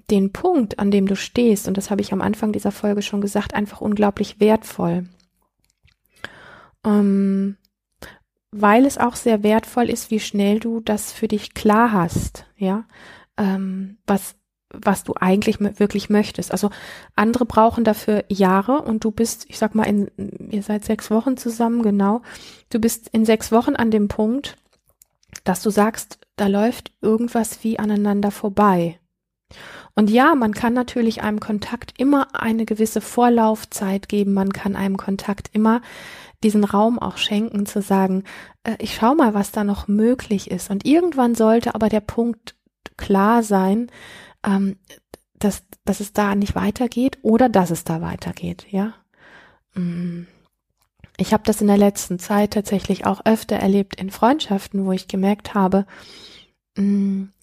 den 0.09 0.33
Punkt, 0.33 0.79
an 0.79 0.91
dem 0.91 1.07
du 1.07 1.15
stehst, 1.15 1.67
und 1.67 1.77
das 1.77 1.89
habe 1.89 2.01
ich 2.01 2.11
am 2.11 2.21
Anfang 2.21 2.51
dieser 2.51 2.71
Folge 2.71 3.01
schon 3.01 3.21
gesagt, 3.21 3.53
einfach 3.53 3.81
unglaublich 3.81 4.39
wertvoll. 4.39 5.05
Ähm, 6.85 7.57
weil 8.51 8.85
es 8.85 8.97
auch 8.97 9.15
sehr 9.15 9.43
wertvoll 9.43 9.89
ist, 9.89 10.11
wie 10.11 10.19
schnell 10.19 10.59
du 10.59 10.79
das 10.79 11.11
für 11.11 11.27
dich 11.27 11.53
klar 11.53 11.91
hast, 11.91 12.45
ja, 12.57 12.85
ähm, 13.37 13.97
was 14.07 14.35
was 14.83 15.03
du 15.03 15.13
eigentlich 15.19 15.59
wirklich 15.59 16.09
möchtest. 16.09 16.51
Also 16.51 16.69
andere 17.15 17.45
brauchen 17.45 17.83
dafür 17.83 18.25
Jahre 18.29 18.81
und 18.81 19.03
du 19.03 19.11
bist, 19.11 19.45
ich 19.47 19.57
sag 19.57 19.75
mal, 19.75 19.83
in, 19.83 20.09
ihr 20.51 20.63
seid 20.63 20.83
sechs 20.83 21.09
Wochen 21.11 21.37
zusammen, 21.37 21.81
genau. 21.81 22.21
Du 22.69 22.79
bist 22.79 23.09
in 23.09 23.25
sechs 23.25 23.51
Wochen 23.51 23.75
an 23.75 23.91
dem 23.91 24.07
Punkt, 24.07 24.57
dass 25.43 25.61
du 25.61 25.69
sagst, 25.69 26.19
da 26.35 26.47
läuft 26.47 26.91
irgendwas 27.01 27.63
wie 27.63 27.79
aneinander 27.79 28.31
vorbei. 28.31 28.99
Und 29.95 30.09
ja, 30.09 30.35
man 30.35 30.53
kann 30.53 30.73
natürlich 30.73 31.23
einem 31.23 31.39
Kontakt 31.39 31.93
immer 31.97 32.27
eine 32.35 32.65
gewisse 32.65 32.99
Vorlaufzeit 32.99 34.09
geben, 34.09 34.33
man 34.33 34.51
kann 34.51 34.75
einem 34.75 34.97
Kontakt 34.97 35.49
immer 35.53 35.81
diesen 36.43 36.65
Raum 36.65 36.99
auch 36.99 37.17
schenken, 37.17 37.65
zu 37.65 37.81
sagen, 37.81 38.23
äh, 38.63 38.75
ich 38.79 38.95
schau 38.95 39.15
mal, 39.15 39.33
was 39.33 39.51
da 39.51 39.63
noch 39.63 39.87
möglich 39.87 40.51
ist. 40.51 40.69
Und 40.69 40.85
irgendwann 40.85 41.33
sollte 41.33 41.73
aber 41.75 41.87
der 41.87 42.01
Punkt 42.01 42.55
klar 42.97 43.41
sein, 43.41 43.89
ähm, 44.45 44.77
dass, 45.39 45.63
dass 45.85 46.01
es 46.01 46.13
da 46.13 46.35
nicht 46.35 46.55
weitergeht 46.55 47.17
oder 47.21 47.49
dass 47.49 47.71
es 47.71 47.83
da 47.83 48.01
weitergeht, 48.01 48.67
ja. 48.69 48.93
Mm. 49.73 50.27
Ich 51.17 51.31
habe 51.31 51.43
das 51.45 51.61
in 51.61 51.67
der 51.67 51.77
letzten 51.77 52.19
Zeit 52.19 52.51
tatsächlich 52.51 53.05
auch 53.05 53.21
öfter 53.23 53.55
erlebt 53.55 53.95
in 53.95 54.11
Freundschaften, 54.11 54.85
wo 54.85 54.91
ich 54.91 55.07
gemerkt 55.07 55.53
habe, 55.53 55.85
mh, 56.75 56.83
mm, 56.83 57.33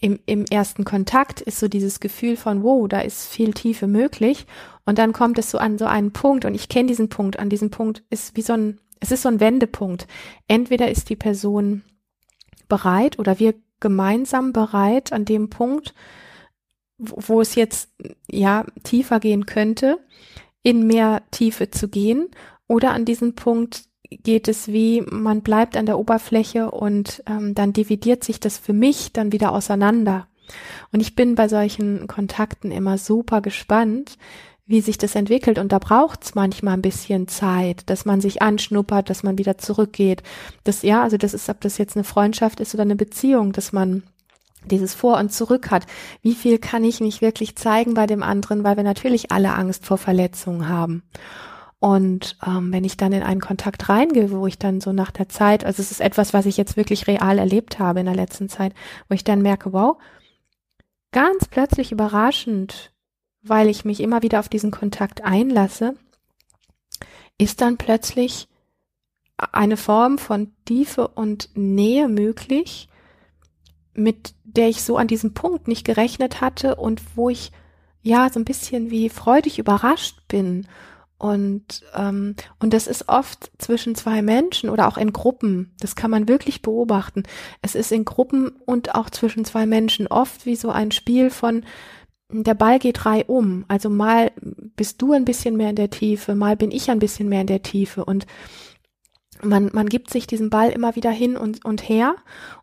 im, 0.00 0.18
im 0.26 0.44
ersten 0.44 0.84
Kontakt 0.84 1.40
ist 1.40 1.58
so 1.58 1.68
dieses 1.68 2.00
Gefühl 2.00 2.36
von, 2.36 2.62
wow, 2.62 2.88
da 2.88 3.00
ist 3.00 3.26
viel 3.26 3.52
Tiefe 3.52 3.86
möglich. 3.86 4.46
Und 4.86 4.98
dann 4.98 5.12
kommt 5.12 5.38
es 5.38 5.50
so 5.50 5.58
an 5.58 5.78
so 5.78 5.86
einen 5.86 6.12
Punkt 6.12 6.44
und 6.44 6.54
ich 6.54 6.68
kenne 6.68 6.88
diesen 6.88 7.08
Punkt. 7.08 7.38
An 7.38 7.50
diesem 7.50 7.70
Punkt 7.70 8.02
ist 8.10 8.36
wie 8.36 8.42
so 8.42 8.52
ein, 8.52 8.80
es 9.00 9.10
ist 9.10 9.22
so 9.22 9.28
ein 9.28 9.40
Wendepunkt. 9.40 10.06
Entweder 10.46 10.90
ist 10.90 11.10
die 11.10 11.16
Person 11.16 11.82
bereit 12.68 13.18
oder 13.18 13.38
wir 13.38 13.54
gemeinsam 13.80 14.52
bereit 14.52 15.12
an 15.12 15.24
dem 15.24 15.50
Punkt, 15.50 15.94
wo, 16.98 17.16
wo 17.34 17.40
es 17.40 17.54
jetzt 17.54 17.90
ja 18.30 18.64
tiefer 18.84 19.20
gehen 19.20 19.46
könnte. 19.46 19.98
in 20.62 20.86
mehr 20.86 21.22
Tiefe 21.30 21.70
zu 21.70 21.88
gehen 21.88 22.28
oder 22.66 22.92
an 22.92 23.04
diesem 23.04 23.34
Punkt 23.34 23.84
geht 24.10 24.48
es 24.48 24.68
wie, 24.68 25.02
man 25.02 25.42
bleibt 25.42 25.76
an 25.76 25.86
der 25.86 25.98
Oberfläche 25.98 26.70
und 26.70 27.22
ähm, 27.26 27.54
dann 27.54 27.72
dividiert 27.72 28.24
sich 28.24 28.40
das 28.40 28.58
für 28.58 28.72
mich 28.72 29.12
dann 29.12 29.32
wieder 29.32 29.52
auseinander. 29.52 30.26
Und 30.92 31.00
ich 31.00 31.14
bin 31.14 31.34
bei 31.34 31.48
solchen 31.48 32.06
Kontakten 32.06 32.70
immer 32.70 32.96
super 32.96 33.42
gespannt, 33.42 34.16
wie 34.66 34.80
sich 34.80 34.98
das 34.98 35.14
entwickelt. 35.14 35.58
Und 35.58 35.72
da 35.72 35.78
braucht 35.78 36.24
es 36.24 36.34
manchmal 36.34 36.74
ein 36.74 36.82
bisschen 36.82 37.28
Zeit, 37.28 37.88
dass 37.90 38.04
man 38.04 38.20
sich 38.20 38.42
anschnuppert, 38.42 39.10
dass 39.10 39.22
man 39.22 39.38
wieder 39.38 39.58
zurückgeht. 39.58 40.22
Das, 40.64 40.82
ja, 40.82 41.02
also 41.02 41.16
das 41.16 41.34
ist, 41.34 41.48
ob 41.48 41.60
das 41.60 41.78
jetzt 41.78 41.96
eine 41.96 42.04
Freundschaft 42.04 42.60
ist 42.60 42.74
oder 42.74 42.82
eine 42.82 42.96
Beziehung, 42.96 43.52
dass 43.52 43.72
man 43.72 44.02
dieses 44.66 44.94
Vor 44.94 45.18
und 45.18 45.32
Zurück 45.32 45.70
hat. 45.70 45.86
Wie 46.22 46.34
viel 46.34 46.58
kann 46.58 46.84
ich 46.84 47.00
mich 47.00 47.22
wirklich 47.22 47.56
zeigen 47.56 47.94
bei 47.94 48.06
dem 48.06 48.22
anderen, 48.22 48.64
weil 48.64 48.76
wir 48.76 48.84
natürlich 48.84 49.32
alle 49.32 49.54
Angst 49.54 49.86
vor 49.86 49.98
Verletzungen 49.98 50.68
haben. 50.68 51.02
Und 51.80 52.36
ähm, 52.44 52.72
wenn 52.72 52.84
ich 52.84 52.96
dann 52.96 53.12
in 53.12 53.22
einen 53.22 53.40
Kontakt 53.40 53.88
reingehe, 53.88 54.32
wo 54.32 54.46
ich 54.46 54.58
dann 54.58 54.80
so 54.80 54.92
nach 54.92 55.12
der 55.12 55.28
Zeit, 55.28 55.64
also 55.64 55.80
es 55.80 55.92
ist 55.92 56.00
etwas, 56.00 56.34
was 56.34 56.46
ich 56.46 56.56
jetzt 56.56 56.76
wirklich 56.76 57.06
real 57.06 57.38
erlebt 57.38 57.78
habe 57.78 58.00
in 58.00 58.06
der 58.06 58.16
letzten 58.16 58.48
Zeit, 58.48 58.74
wo 59.08 59.14
ich 59.14 59.22
dann 59.22 59.42
merke, 59.42 59.72
wow, 59.72 59.96
ganz 61.12 61.46
plötzlich 61.46 61.92
überraschend, 61.92 62.92
weil 63.42 63.68
ich 63.68 63.84
mich 63.84 64.00
immer 64.00 64.22
wieder 64.22 64.40
auf 64.40 64.48
diesen 64.48 64.72
Kontakt 64.72 65.24
einlasse, 65.24 65.94
ist 67.38 67.60
dann 67.60 67.76
plötzlich 67.76 68.48
eine 69.36 69.76
Form 69.76 70.18
von 70.18 70.52
Tiefe 70.64 71.06
und 71.06 71.50
Nähe 71.54 72.08
möglich, 72.08 72.88
mit 73.94 74.34
der 74.42 74.68
ich 74.68 74.82
so 74.82 74.96
an 74.96 75.06
diesem 75.06 75.32
Punkt 75.32 75.68
nicht 75.68 75.84
gerechnet 75.84 76.40
hatte 76.40 76.74
und 76.74 77.02
wo 77.14 77.30
ich 77.30 77.52
ja 78.02 78.28
so 78.30 78.40
ein 78.40 78.44
bisschen 78.44 78.90
wie 78.90 79.08
freudig 79.08 79.60
überrascht 79.60 80.26
bin 80.26 80.66
und, 81.18 81.82
ähm, 81.96 82.36
und 82.60 82.72
das 82.72 82.86
ist 82.86 83.08
oft 83.08 83.50
zwischen 83.58 83.96
zwei 83.96 84.22
Menschen 84.22 84.70
oder 84.70 84.86
auch 84.86 84.96
in 84.96 85.12
Gruppen. 85.12 85.72
Das 85.80 85.96
kann 85.96 86.12
man 86.12 86.28
wirklich 86.28 86.62
beobachten. 86.62 87.24
Es 87.60 87.74
ist 87.74 87.90
in 87.90 88.04
Gruppen 88.04 88.50
und 88.66 88.94
auch 88.94 89.10
zwischen 89.10 89.44
zwei 89.44 89.66
Menschen 89.66 90.06
oft 90.06 90.46
wie 90.46 90.56
so 90.56 90.70
ein 90.70 90.92
Spiel 90.92 91.30
von, 91.30 91.64
der 92.30 92.54
Ball 92.54 92.78
geht 92.78 93.04
reihum. 93.04 93.64
Also 93.68 93.90
mal 93.90 94.30
bist 94.76 95.02
du 95.02 95.12
ein 95.12 95.24
bisschen 95.24 95.56
mehr 95.56 95.70
in 95.70 95.76
der 95.76 95.90
Tiefe, 95.90 96.34
mal 96.34 96.56
bin 96.56 96.70
ich 96.70 96.90
ein 96.90 96.98
bisschen 96.98 97.28
mehr 97.28 97.40
in 97.40 97.46
der 97.46 97.62
Tiefe. 97.62 98.04
Und 98.04 98.26
man, 99.42 99.70
man 99.72 99.88
gibt 99.88 100.10
sich 100.10 100.26
diesen 100.26 100.50
Ball 100.50 100.70
immer 100.70 100.96
wieder 100.96 101.10
hin 101.10 101.36
und, 101.36 101.64
und 101.64 101.88
her 101.88 102.16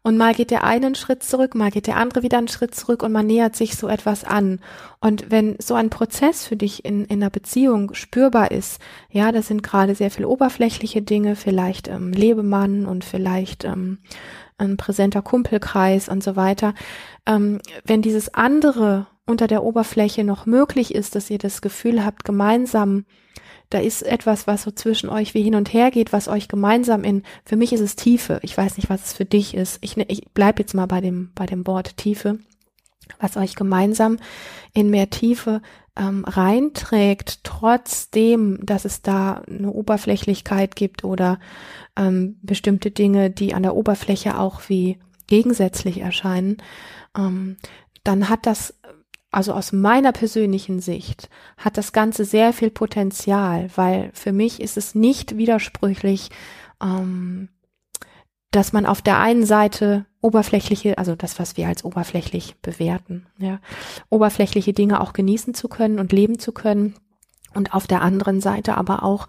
und 0.03 0.17
mal 0.17 0.33
geht 0.33 0.51
der 0.51 0.63
eine 0.63 0.85
einen 0.85 0.95
Schritt 0.95 1.23
zurück, 1.23 1.55
mal 1.55 1.71
geht 1.71 1.87
der 1.87 1.97
andere 1.97 2.23
wieder 2.23 2.37
einen 2.37 2.47
Schritt 2.47 2.75
zurück 2.75 3.03
und 3.03 3.11
man 3.11 3.27
nähert 3.27 3.55
sich 3.55 3.75
so 3.75 3.87
etwas 3.87 4.23
an. 4.23 4.59
Und 4.99 5.31
wenn 5.31 5.55
so 5.59 5.73
ein 5.73 5.89
Prozess 5.89 6.45
für 6.45 6.55
dich 6.55 6.85
in, 6.85 7.05
in 7.05 7.21
einer 7.21 7.29
Beziehung 7.29 7.93
spürbar 7.93 8.51
ist, 8.51 8.79
ja, 9.09 9.31
das 9.31 9.47
sind 9.47 9.63
gerade 9.63 9.95
sehr 9.95 10.11
viel 10.11 10.25
oberflächliche 10.25 11.01
Dinge, 11.01 11.35
vielleicht 11.35 11.87
ähm, 11.87 12.11
Lebemann 12.11 12.85
und 12.85 13.05
vielleicht 13.05 13.65
ähm, 13.65 13.99
ein 14.57 14.77
präsenter 14.77 15.21
Kumpelkreis 15.21 16.09
und 16.09 16.23
so 16.23 16.35
weiter. 16.35 16.73
Ähm, 17.25 17.59
wenn 17.83 18.01
dieses 18.01 18.33
andere 18.33 19.07
unter 19.25 19.47
der 19.47 19.63
Oberfläche 19.63 20.23
noch 20.23 20.45
möglich 20.45 20.93
ist, 20.93 21.15
dass 21.15 21.29
ihr 21.29 21.39
das 21.39 21.61
Gefühl 21.61 22.05
habt, 22.05 22.23
gemeinsam 22.23 23.05
da 23.75 23.81
ist 23.81 24.03
etwas, 24.03 24.47
was 24.47 24.63
so 24.63 24.71
zwischen 24.71 25.09
euch 25.09 25.33
wie 25.33 25.43
hin 25.43 25.53
und 25.53 25.73
her 25.73 25.91
geht, 25.91 26.13
was 26.13 26.29
euch 26.29 26.47
gemeinsam 26.47 27.03
in, 27.03 27.23
für 27.43 27.57
mich 27.57 27.73
ist 27.73 27.81
es 27.81 27.97
Tiefe. 27.97 28.39
Ich 28.41 28.57
weiß 28.57 28.77
nicht, 28.77 28.89
was 28.89 29.07
es 29.07 29.13
für 29.13 29.25
dich 29.25 29.53
ist. 29.53 29.79
Ich, 29.81 29.97
ich 29.97 30.29
bleib 30.33 30.59
jetzt 30.59 30.73
mal 30.73 30.85
bei 30.85 31.01
dem, 31.01 31.31
bei 31.35 31.45
dem 31.45 31.67
Wort 31.67 31.97
Tiefe, 31.97 32.39
was 33.19 33.35
euch 33.35 33.53
gemeinsam 33.55 34.17
in 34.73 34.89
mehr 34.89 35.09
Tiefe 35.09 35.61
ähm, 35.97 36.23
reinträgt, 36.23 37.43
trotzdem, 37.43 38.59
dass 38.65 38.85
es 38.85 39.01
da 39.01 39.41
eine 39.45 39.71
Oberflächlichkeit 39.71 40.77
gibt 40.77 41.03
oder 41.03 41.37
ähm, 41.97 42.37
bestimmte 42.43 42.91
Dinge, 42.91 43.29
die 43.29 43.53
an 43.53 43.63
der 43.63 43.75
Oberfläche 43.75 44.39
auch 44.39 44.61
wie 44.69 44.99
gegensätzlich 45.27 45.99
erscheinen, 45.99 46.57
ähm, 47.17 47.57
dann 48.05 48.29
hat 48.29 48.45
das 48.45 48.73
also 49.35 49.51
aus 49.51 49.73
meiner 49.73 50.13
persönlichen 50.13 50.79
Sicht 50.79 51.29
hat 51.57 51.77
das 51.77 51.91
Ganze 51.91 52.23
sehr 52.23 52.53
viel 52.53 52.71
Potenzial, 52.71 53.69
weil 53.75 54.09
für 54.13 54.31
mich 54.31 54.61
ist 54.61 54.77
es 54.77 54.95
nicht 54.95 55.35
widersprüchlich, 55.35 56.29
ähm, 56.81 57.49
dass 58.51 58.71
man 58.71 58.85
auf 58.85 59.01
der 59.01 59.19
einen 59.19 59.45
Seite 59.45 60.05
oberflächliche, 60.21 60.97
also 60.97 61.15
das, 61.15 61.37
was 61.37 61.57
wir 61.57 61.67
als 61.67 61.83
oberflächlich 61.83 62.55
bewerten, 62.61 63.25
ja, 63.37 63.59
oberflächliche 64.09 64.71
Dinge 64.71 65.01
auch 65.01 65.11
genießen 65.11 65.53
zu 65.53 65.67
können 65.67 65.99
und 65.99 66.13
leben 66.13 66.39
zu 66.39 66.53
können 66.53 66.95
und 67.53 67.73
auf 67.73 67.87
der 67.87 68.01
anderen 68.01 68.39
Seite 68.39 68.77
aber 68.77 69.03
auch 69.03 69.27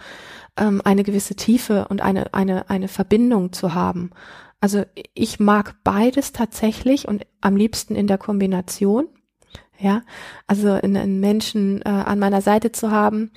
ähm, 0.57 0.81
eine 0.85 1.03
gewisse 1.03 1.35
Tiefe 1.35 1.89
und 1.89 2.01
eine, 2.01 2.33
eine, 2.33 2.71
eine 2.71 2.87
Verbindung 2.87 3.53
zu 3.53 3.75
haben. 3.75 4.11
Also 4.61 4.85
ich 5.15 5.41
mag 5.41 5.75
beides 5.83 6.31
tatsächlich 6.31 7.09
und 7.09 7.27
am 7.41 7.57
liebsten 7.57 7.97
in 7.97 8.07
der 8.07 8.19
Kombination. 8.19 9.09
Ja, 9.79 10.03
also 10.47 10.73
einen 10.73 11.21
Menschen 11.21 11.83
äh, 11.83 11.89
an 11.89 12.19
meiner 12.19 12.41
Seite 12.41 12.73
zu 12.73 12.91
haben, 12.91 13.31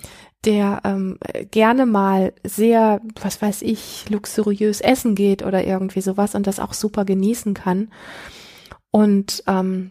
der 0.44 0.80
ähm, 0.84 1.18
gerne 1.50 1.84
mal 1.84 2.32
sehr, 2.44 3.00
was 3.20 3.42
weiß 3.42 3.62
ich, 3.62 4.08
luxuriös 4.08 4.80
essen 4.80 5.14
geht 5.14 5.42
oder 5.42 5.66
irgendwie 5.66 6.00
sowas 6.00 6.34
und 6.34 6.46
das 6.46 6.60
auch 6.60 6.72
super 6.72 7.04
genießen 7.04 7.52
kann. 7.52 7.90
Und 8.90 9.44
ähm, 9.46 9.90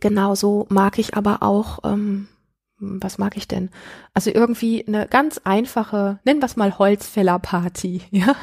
genauso 0.00 0.66
mag 0.68 0.98
ich 0.98 1.16
aber 1.16 1.42
auch, 1.42 1.78
ähm, 1.84 2.28
was 2.78 3.18
mag 3.18 3.36
ich 3.36 3.48
denn? 3.48 3.70
Also 4.14 4.30
irgendwie 4.30 4.86
eine 4.86 5.08
ganz 5.08 5.40
einfache, 5.42 6.20
nennen 6.24 6.40
wir 6.40 6.46
es 6.46 6.56
mal 6.56 6.78
Holzfällerparty, 6.78 8.02
ja. 8.10 8.36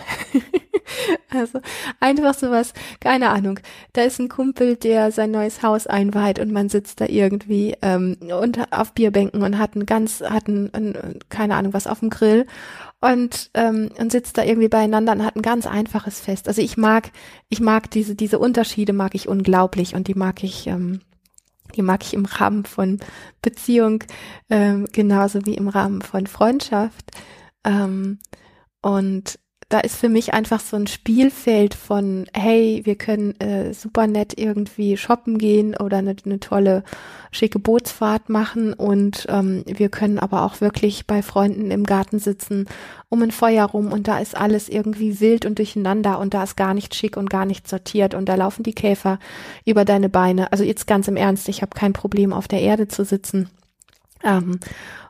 Also 1.29 1.59
einfach 1.99 2.33
sowas, 2.33 2.73
keine 3.01 3.29
Ahnung. 3.29 3.59
Da 3.93 4.03
ist 4.03 4.19
ein 4.19 4.29
Kumpel, 4.29 4.75
der 4.77 5.11
sein 5.11 5.31
neues 5.31 5.63
Haus 5.63 5.85
einweiht 5.85 6.39
und 6.39 6.51
man 6.51 6.69
sitzt 6.69 7.01
da 7.01 7.05
irgendwie 7.07 7.75
ähm, 7.81 8.17
unter, 8.21 8.67
auf 8.71 8.93
Bierbänken 8.93 9.43
und 9.43 9.57
hat 9.57 9.75
ein 9.75 9.85
ganz, 9.85 10.21
hat 10.21 10.47
ein, 10.47 10.73
ein 10.73 11.19
keine 11.29 11.55
Ahnung 11.55 11.73
was 11.73 11.87
auf 11.87 11.99
dem 11.99 12.09
Grill 12.09 12.45
und 13.01 13.51
ähm, 13.53 13.89
und 13.99 14.11
sitzt 14.11 14.37
da 14.37 14.43
irgendwie 14.43 14.69
beieinander 14.69 15.13
und 15.13 15.25
hat 15.25 15.35
ein 15.35 15.41
ganz 15.41 15.67
einfaches 15.67 16.19
Fest. 16.19 16.47
Also 16.47 16.61
ich 16.61 16.77
mag, 16.77 17.11
ich 17.49 17.59
mag 17.59 17.91
diese 17.91 18.15
diese 18.15 18.39
Unterschiede 18.39 18.93
mag 18.93 19.15
ich 19.15 19.27
unglaublich 19.27 19.95
und 19.95 20.07
die 20.07 20.15
mag 20.15 20.43
ich 20.43 20.67
ähm, 20.67 21.01
die 21.75 21.81
mag 21.81 22.03
ich 22.03 22.13
im 22.13 22.25
Rahmen 22.25 22.65
von 22.65 22.99
Beziehung 23.41 24.03
ähm, 24.49 24.87
genauso 24.91 25.45
wie 25.45 25.55
im 25.55 25.67
Rahmen 25.67 26.01
von 26.01 26.27
Freundschaft. 26.27 27.11
Ähm, 27.65 28.19
und 28.81 29.39
da 29.69 29.80
ist 29.80 29.95
für 29.95 30.10
mich 30.10 30.34
einfach 30.34 30.60
so 30.60 30.78
ein 30.78 30.86
Spielfeld 30.86 31.73
von, 31.73 32.28
hey, 32.36 32.82
wir 32.84 32.95
können 32.95 33.39
äh, 33.39 33.73
super 33.73 34.06
nett 34.06 34.34
irgendwie 34.38 34.95
shoppen 34.95 35.39
gehen 35.39 35.75
oder 35.75 35.97
eine, 35.97 36.15
eine 36.23 36.39
tolle, 36.39 36.84
schicke 37.32 37.58
Bootsfahrt 37.58 38.30
machen 38.30 38.73
und 38.73 39.25
ähm, 39.28 39.63
wir 39.65 39.89
können 39.89 40.19
aber 40.19 40.43
auch 40.43 40.62
wirklich 40.62 41.08
bei 41.08 41.23
Freunden 41.23 41.71
im 41.71 41.84
Garten 41.84 42.19
sitzen, 42.19 42.67
um 43.10 43.23
ein 43.23 43.32
Feuer 43.32 43.65
rum 43.65 43.91
und 43.91 44.08
da 44.08 44.19
ist 44.19 44.38
alles 44.38 44.69
irgendwie 44.69 45.19
wild 45.19 45.47
und 45.47 45.58
durcheinander 45.58 46.19
und 46.19 46.36
da 46.36 46.43
ist 46.43 46.56
gar 46.56 46.75
nicht 46.75 46.93
schick 46.93 47.17
und 47.17 47.32
gar 47.32 47.45
nicht 47.45 47.67
sortiert 47.67 48.13
und 48.13 48.30
da 48.30 48.36
laufen 48.36 48.62
die 48.62 48.75
Käfer 48.75 49.17
über 49.65 49.84
deine 49.84 50.10
Beine. 50.10 50.51
Also 50.51 50.63
jetzt 50.63 50.86
ganz 50.86 51.08
im 51.08 51.17
Ernst, 51.17 51.49
ich 51.49 51.63
habe 51.63 51.75
kein 51.75 51.93
Problem 51.93 52.34
auf 52.34 52.47
der 52.47 52.62
Erde 52.62 52.88
zu 52.88 53.04
sitzen. 53.04 53.49
Ähm, 54.23 54.60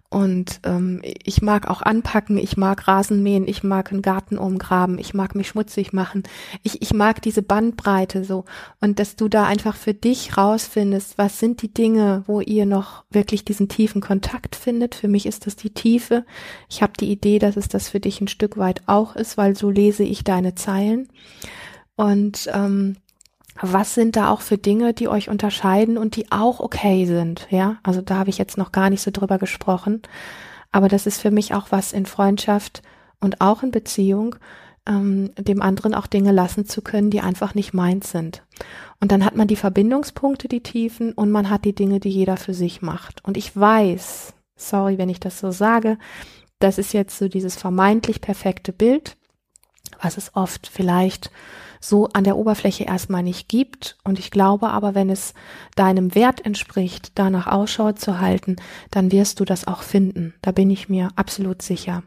und 0.09 0.61
ähm, 0.63 1.01
ich 1.03 1.41
mag 1.41 1.67
auch 1.67 1.81
anpacken, 1.81 2.37
ich 2.37 2.57
mag 2.57 2.87
Rasen 2.87 3.23
mähen, 3.23 3.47
ich 3.47 3.63
mag 3.63 3.91
einen 3.91 4.01
Garten 4.01 4.37
umgraben, 4.37 4.99
ich 4.99 5.13
mag 5.13 5.35
mich 5.35 5.47
schmutzig 5.47 5.93
machen. 5.93 6.23
Ich, 6.63 6.81
ich 6.81 6.93
mag 6.93 7.21
diese 7.21 7.41
Bandbreite 7.41 8.23
so. 8.23 8.45
Und 8.79 8.99
dass 8.99 9.15
du 9.15 9.27
da 9.27 9.45
einfach 9.45 9.75
für 9.75 9.93
dich 9.93 10.37
rausfindest, 10.37 11.17
was 11.17 11.39
sind 11.39 11.61
die 11.61 11.73
Dinge, 11.73 12.23
wo 12.27 12.39
ihr 12.39 12.65
noch 12.65 13.03
wirklich 13.09 13.45
diesen 13.45 13.67
tiefen 13.67 13.99
Kontakt 13.99 14.55
findet. 14.55 14.95
Für 14.95 15.07
mich 15.07 15.25
ist 15.25 15.47
das 15.47 15.55
die 15.55 15.71
Tiefe. 15.71 16.25
Ich 16.69 16.81
habe 16.81 16.93
die 16.99 17.11
Idee, 17.11 17.39
dass 17.39 17.57
es 17.57 17.67
das 17.67 17.89
für 17.89 17.99
dich 17.99 18.21
ein 18.21 18.27
Stück 18.27 18.57
weit 18.57 18.83
auch 18.85 19.15
ist, 19.15 19.37
weil 19.37 19.55
so 19.55 19.69
lese 19.69 20.03
ich 20.03 20.23
deine 20.23 20.55
Zeilen. 20.55 21.09
Und 21.95 22.49
ähm, 22.53 22.97
was 23.61 23.93
sind 23.93 24.15
da 24.15 24.29
auch 24.29 24.41
für 24.41 24.57
Dinge, 24.57 24.93
die 24.93 25.07
euch 25.07 25.29
unterscheiden 25.29 25.97
und 25.97 26.15
die 26.15 26.31
auch 26.31 26.59
okay 26.59 27.05
sind, 27.05 27.47
ja? 27.49 27.77
Also 27.83 28.01
da 28.01 28.17
habe 28.17 28.29
ich 28.29 28.37
jetzt 28.37 28.57
noch 28.57 28.71
gar 28.71 28.89
nicht 28.89 29.01
so 29.01 29.11
drüber 29.11 29.37
gesprochen, 29.37 30.01
aber 30.71 30.89
das 30.89 31.05
ist 31.07 31.21
für 31.21 31.31
mich 31.31 31.53
auch 31.53 31.67
was 31.69 31.93
in 31.93 32.05
Freundschaft 32.05 32.81
und 33.21 33.39
auch 33.39 33.63
in 33.63 33.71
Beziehung, 33.71 34.35
ähm, 34.87 35.31
dem 35.37 35.61
anderen 35.61 35.95
auch 35.95 36.07
Dinge 36.07 36.31
lassen 36.31 36.65
zu 36.65 36.81
können, 36.81 37.09
die 37.09 37.21
einfach 37.21 37.55
nicht 37.55 37.73
meins 37.73 38.11
sind. 38.11 38.43
Und 38.99 39.11
dann 39.11 39.25
hat 39.25 39.35
man 39.35 39.47
die 39.47 39.55
Verbindungspunkte, 39.55 40.47
die 40.47 40.61
Tiefen 40.61 41.13
und 41.13 41.31
man 41.31 41.49
hat 41.49 41.65
die 41.65 41.75
Dinge, 41.75 41.99
die 41.99 42.09
jeder 42.09 42.37
für 42.37 42.53
sich 42.53 42.81
macht. 42.81 43.23
Und 43.23 43.37
ich 43.37 43.55
weiß, 43.55 44.33
sorry, 44.55 44.97
wenn 44.97 45.09
ich 45.09 45.19
das 45.19 45.39
so 45.39 45.51
sage, 45.51 45.97
das 46.59 46.77
ist 46.77 46.93
jetzt 46.93 47.17
so 47.17 47.27
dieses 47.27 47.55
vermeintlich 47.55 48.21
perfekte 48.21 48.73
Bild, 48.73 49.17
was 50.01 50.17
es 50.17 50.35
oft 50.35 50.67
vielleicht 50.67 51.31
so 51.87 52.07
an 52.13 52.23
der 52.23 52.37
Oberfläche 52.37 52.85
erstmal 52.85 53.23
nicht 53.23 53.47
gibt. 53.47 53.97
Und 54.03 54.19
ich 54.19 54.31
glaube 54.31 54.69
aber, 54.69 54.95
wenn 54.95 55.09
es 55.09 55.33
deinem 55.75 56.15
Wert 56.15 56.45
entspricht, 56.45 57.13
danach 57.15 57.47
Ausschau 57.47 57.91
zu 57.93 58.19
halten, 58.19 58.55
dann 58.91 59.11
wirst 59.11 59.39
du 59.39 59.45
das 59.45 59.67
auch 59.67 59.83
finden. 59.83 60.33
Da 60.41 60.51
bin 60.51 60.69
ich 60.69 60.89
mir 60.89 61.09
absolut 61.15 61.61
sicher. 61.61 62.03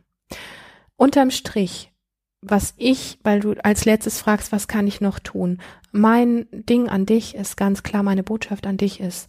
Unterm 0.97 1.31
Strich, 1.31 1.93
was 2.41 2.75
ich, 2.77 3.19
weil 3.23 3.41
du 3.41 3.55
als 3.63 3.85
letztes 3.85 4.21
fragst, 4.21 4.53
was 4.53 4.69
kann 4.69 4.87
ich 4.87 5.01
noch 5.01 5.19
tun? 5.19 5.59
Mein 5.93 6.47
Ding 6.53 6.89
an 6.89 7.07
dich 7.07 7.35
ist 7.35 7.57
ganz 7.57 7.83
klar, 7.83 8.03
meine 8.03 8.23
Botschaft 8.23 8.67
an 8.67 8.77
dich 8.77 9.01
ist, 9.01 9.29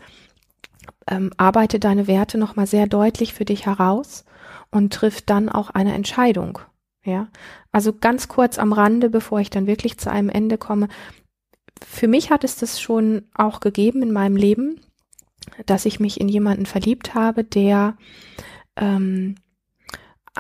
ähm, 1.08 1.32
arbeite 1.38 1.80
deine 1.80 2.08
Werte 2.08 2.38
nochmal 2.38 2.68
sehr 2.68 2.88
deutlich 2.88 3.34
für 3.34 3.46
dich 3.46 3.66
heraus 3.66 4.26
und 4.72 4.94
triff 4.94 5.22
dann 5.22 5.50
auch 5.50 5.70
eine 5.70 5.94
Entscheidung. 5.94 6.60
Ja, 7.06 7.30
also 7.72 7.94
ganz 7.94 8.28
kurz 8.28 8.60
am 8.60 8.74
Rande, 8.74 9.10
bevor 9.10 9.40
ich 9.40 9.50
dann 9.50 9.68
wirklich 9.68 9.98
zu 9.98 10.12
einem 10.12 10.30
Ende 10.30 10.58
komme. 10.58 10.90
Für 11.82 12.08
mich 12.08 12.30
hat 12.30 12.44
es 12.44 12.58
das 12.58 12.82
schon 12.82 13.24
auch 13.34 13.62
gegeben 13.62 14.02
in 14.02 14.12
meinem 14.12 14.36
Leben, 14.36 14.82
dass 15.66 15.86
ich 15.86 16.00
mich 16.00 16.20
in 16.20 16.28
jemanden 16.28 16.66
verliebt 16.66 17.16
habe, 17.16 17.46
der 17.46 17.96
ähm, 18.76 19.36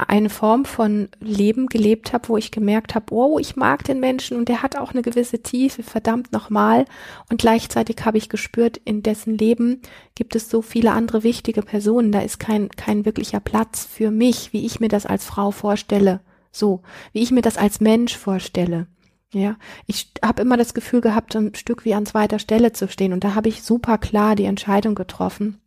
eine 0.08 0.30
Form 0.30 0.66
von 0.66 1.10
Leben 1.20 1.68
gelebt 1.68 2.14
habe, 2.14 2.30
wo 2.30 2.38
ich 2.38 2.52
gemerkt 2.52 2.96
habe, 2.96 3.14
oh, 3.14 3.40
ich 3.40 3.56
mag 3.56 3.84
den 3.84 4.00
Menschen 4.00 4.38
und 4.38 4.48
der 4.48 4.62
hat 4.62 4.78
auch 4.78 4.92
eine 4.92 5.02
gewisse 5.02 5.42
Tiefe, 5.42 5.84
verdammt 5.84 6.32
nochmal. 6.32 6.86
Und 7.30 7.42
gleichzeitig 7.42 7.98
habe 8.06 8.18
ich 8.18 8.30
gespürt, 8.30 8.78
in 8.78 9.04
dessen 9.04 9.38
Leben 9.38 9.82
gibt 10.16 10.36
es 10.36 10.50
so 10.50 10.62
viele 10.62 10.92
andere 10.92 11.24
wichtige 11.24 11.62
Personen. 11.62 12.12
Da 12.12 12.20
ist 12.20 12.40
kein, 12.40 12.70
kein 12.70 13.06
wirklicher 13.06 13.40
Platz 13.40 13.86
für 13.86 14.12
mich, 14.12 14.54
wie 14.54 14.66
ich 14.66 14.80
mir 14.80 14.90
das 14.90 15.06
als 15.06 15.26
Frau 15.26 15.52
vorstelle. 15.52 16.22
So, 16.52 16.82
wie 17.14 17.22
ich 17.22 17.32
mir 17.32 17.42
das 17.42 17.58
als 17.58 17.80
Mensch 17.80 18.18
vorstelle. 18.18 18.88
Ja, 19.32 19.58
ich 19.86 20.12
habe 20.24 20.42
immer 20.42 20.58
das 20.58 20.74
Gefühl 20.74 21.02
gehabt, 21.02 21.36
ein 21.36 21.54
Stück 21.54 21.86
wie 21.86 21.94
an 21.94 22.08
zweiter 22.08 22.40
Stelle 22.40 22.74
zu 22.74 22.88
stehen. 22.88 23.14
Und 23.14 23.24
da 23.24 23.36
habe 23.36 23.48
ich 23.50 23.62
super 23.62 24.00
klar 24.00 24.36
die 24.36 24.46
Entscheidung 24.46 24.96
getroffen, 24.96 25.62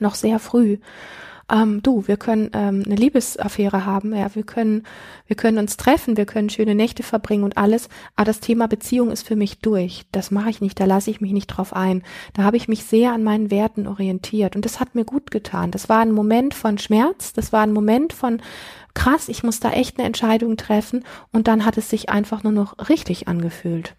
noch 0.00 0.14
sehr 0.14 0.38
früh 0.38 0.78
ähm, 1.52 1.82
du, 1.82 2.08
wir 2.08 2.16
können 2.16 2.50
ähm, 2.54 2.82
eine 2.84 2.94
Liebesaffäre 2.94 3.84
haben, 3.84 4.14
ja, 4.14 4.34
wir 4.34 4.42
können, 4.42 4.84
wir 5.26 5.36
können 5.36 5.58
uns 5.58 5.76
treffen, 5.76 6.16
wir 6.16 6.24
können 6.24 6.48
schöne 6.48 6.74
Nächte 6.74 7.02
verbringen 7.02 7.44
und 7.44 7.58
alles, 7.58 7.88
aber 8.16 8.24
das 8.24 8.40
Thema 8.40 8.66
Beziehung 8.66 9.10
ist 9.10 9.26
für 9.26 9.36
mich 9.36 9.58
durch. 9.58 10.04
Das 10.12 10.30
mache 10.30 10.50
ich 10.50 10.60
nicht, 10.60 10.80
da 10.80 10.86
lasse 10.86 11.10
ich 11.10 11.20
mich 11.20 11.32
nicht 11.32 11.48
drauf 11.48 11.74
ein. 11.74 12.02
Da 12.32 12.42
habe 12.42 12.56
ich 12.56 12.68
mich 12.68 12.84
sehr 12.84 13.12
an 13.12 13.22
meinen 13.22 13.50
Werten 13.50 13.86
orientiert 13.86 14.56
und 14.56 14.64
das 14.64 14.80
hat 14.80 14.94
mir 14.94 15.04
gut 15.04 15.30
getan. 15.30 15.70
Das 15.70 15.88
war 15.88 16.00
ein 16.00 16.12
Moment 16.12 16.54
von 16.54 16.78
Schmerz, 16.78 17.34
das 17.34 17.52
war 17.52 17.62
ein 17.62 17.72
Moment 17.72 18.14
von 18.14 18.40
krass, 18.94 19.28
ich 19.28 19.42
muss 19.42 19.60
da 19.60 19.72
echt 19.72 19.98
eine 19.98 20.06
Entscheidung 20.06 20.56
treffen 20.56 21.04
und 21.32 21.48
dann 21.48 21.66
hat 21.66 21.76
es 21.76 21.90
sich 21.90 22.08
einfach 22.08 22.42
nur 22.42 22.52
noch 22.52 22.88
richtig 22.88 23.28
angefühlt. 23.28 23.94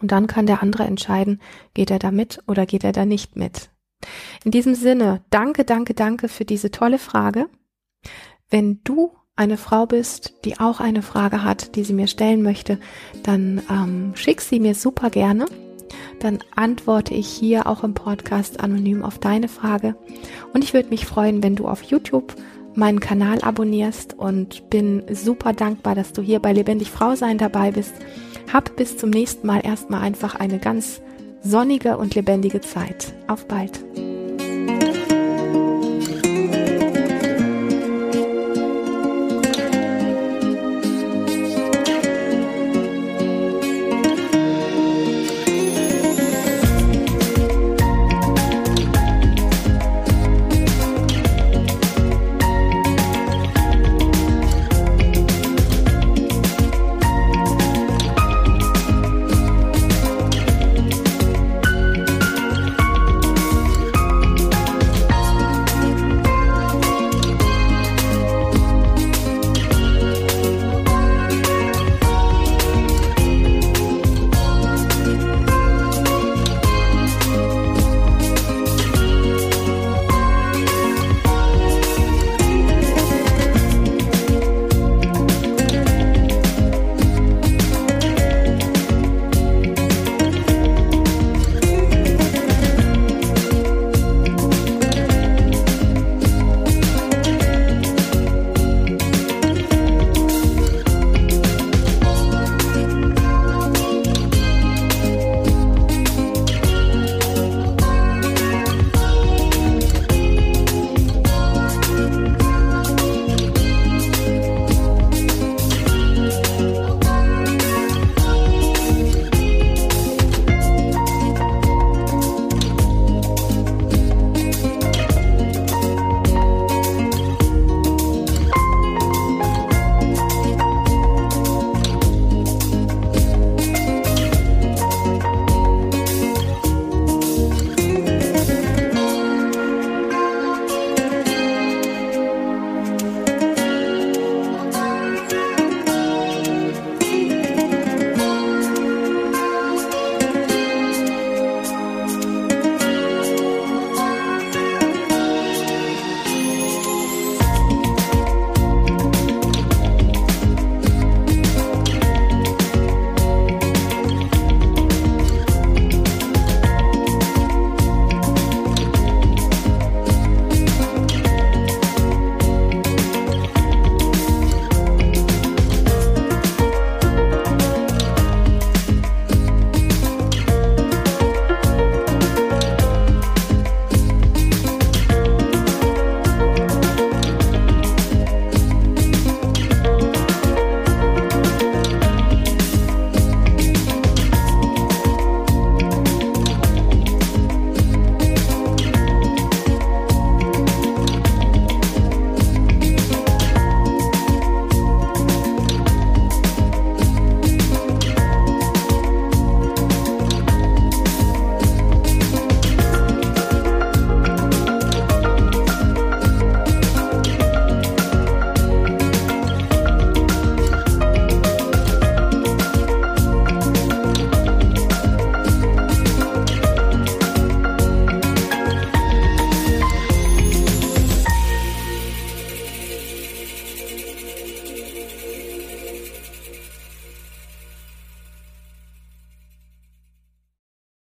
Und 0.00 0.12
dann 0.12 0.26
kann 0.26 0.46
der 0.46 0.62
andere 0.62 0.84
entscheiden, 0.84 1.40
geht 1.74 1.90
er 1.90 1.98
da 1.98 2.10
mit 2.10 2.42
oder 2.46 2.64
geht 2.64 2.84
er 2.84 2.92
da 2.92 3.04
nicht 3.04 3.36
mit. 3.36 3.70
In 4.44 4.50
diesem 4.50 4.74
Sinne, 4.74 5.22
danke, 5.30 5.64
danke, 5.64 5.94
danke 5.94 6.28
für 6.28 6.44
diese 6.44 6.70
tolle 6.70 6.98
Frage. 6.98 7.48
Wenn 8.48 8.80
du 8.84 9.12
eine 9.36 9.56
Frau 9.56 9.86
bist, 9.86 10.34
die 10.44 10.60
auch 10.60 10.80
eine 10.80 11.02
Frage 11.02 11.44
hat, 11.44 11.76
die 11.76 11.84
sie 11.84 11.94
mir 11.94 12.06
stellen 12.06 12.42
möchte, 12.42 12.78
dann 13.22 13.62
ähm, 13.70 14.12
schick 14.14 14.40
sie 14.40 14.60
mir 14.60 14.74
super 14.74 15.08
gerne. 15.08 15.46
Dann 16.18 16.40
antworte 16.54 17.14
ich 17.14 17.26
hier 17.26 17.66
auch 17.66 17.82
im 17.82 17.94
Podcast 17.94 18.60
anonym 18.60 19.02
auf 19.02 19.18
deine 19.18 19.48
Frage. 19.48 19.96
Und 20.52 20.62
ich 20.62 20.74
würde 20.74 20.90
mich 20.90 21.06
freuen, 21.06 21.42
wenn 21.42 21.56
du 21.56 21.66
auf 21.66 21.82
YouTube 21.82 22.34
meinen 22.74 23.00
Kanal 23.00 23.40
abonnierst 23.40 24.18
und 24.18 24.68
bin 24.70 25.02
super 25.12 25.52
dankbar, 25.52 25.94
dass 25.94 26.12
du 26.12 26.22
hier 26.22 26.38
bei 26.38 26.52
Lebendig 26.52 26.90
Frau 26.90 27.14
sein 27.14 27.38
dabei 27.38 27.72
bist. 27.72 27.94
Hab 28.52 28.76
bis 28.76 28.96
zum 28.96 29.10
nächsten 29.10 29.46
Mal 29.46 29.64
erstmal 29.64 30.02
einfach 30.02 30.34
eine 30.34 30.58
ganz 30.58 31.00
sonnige 31.42 31.96
und 31.96 32.14
lebendige 32.14 32.60
Zeit. 32.60 33.12
Auf 33.28 33.46
bald! 33.46 33.80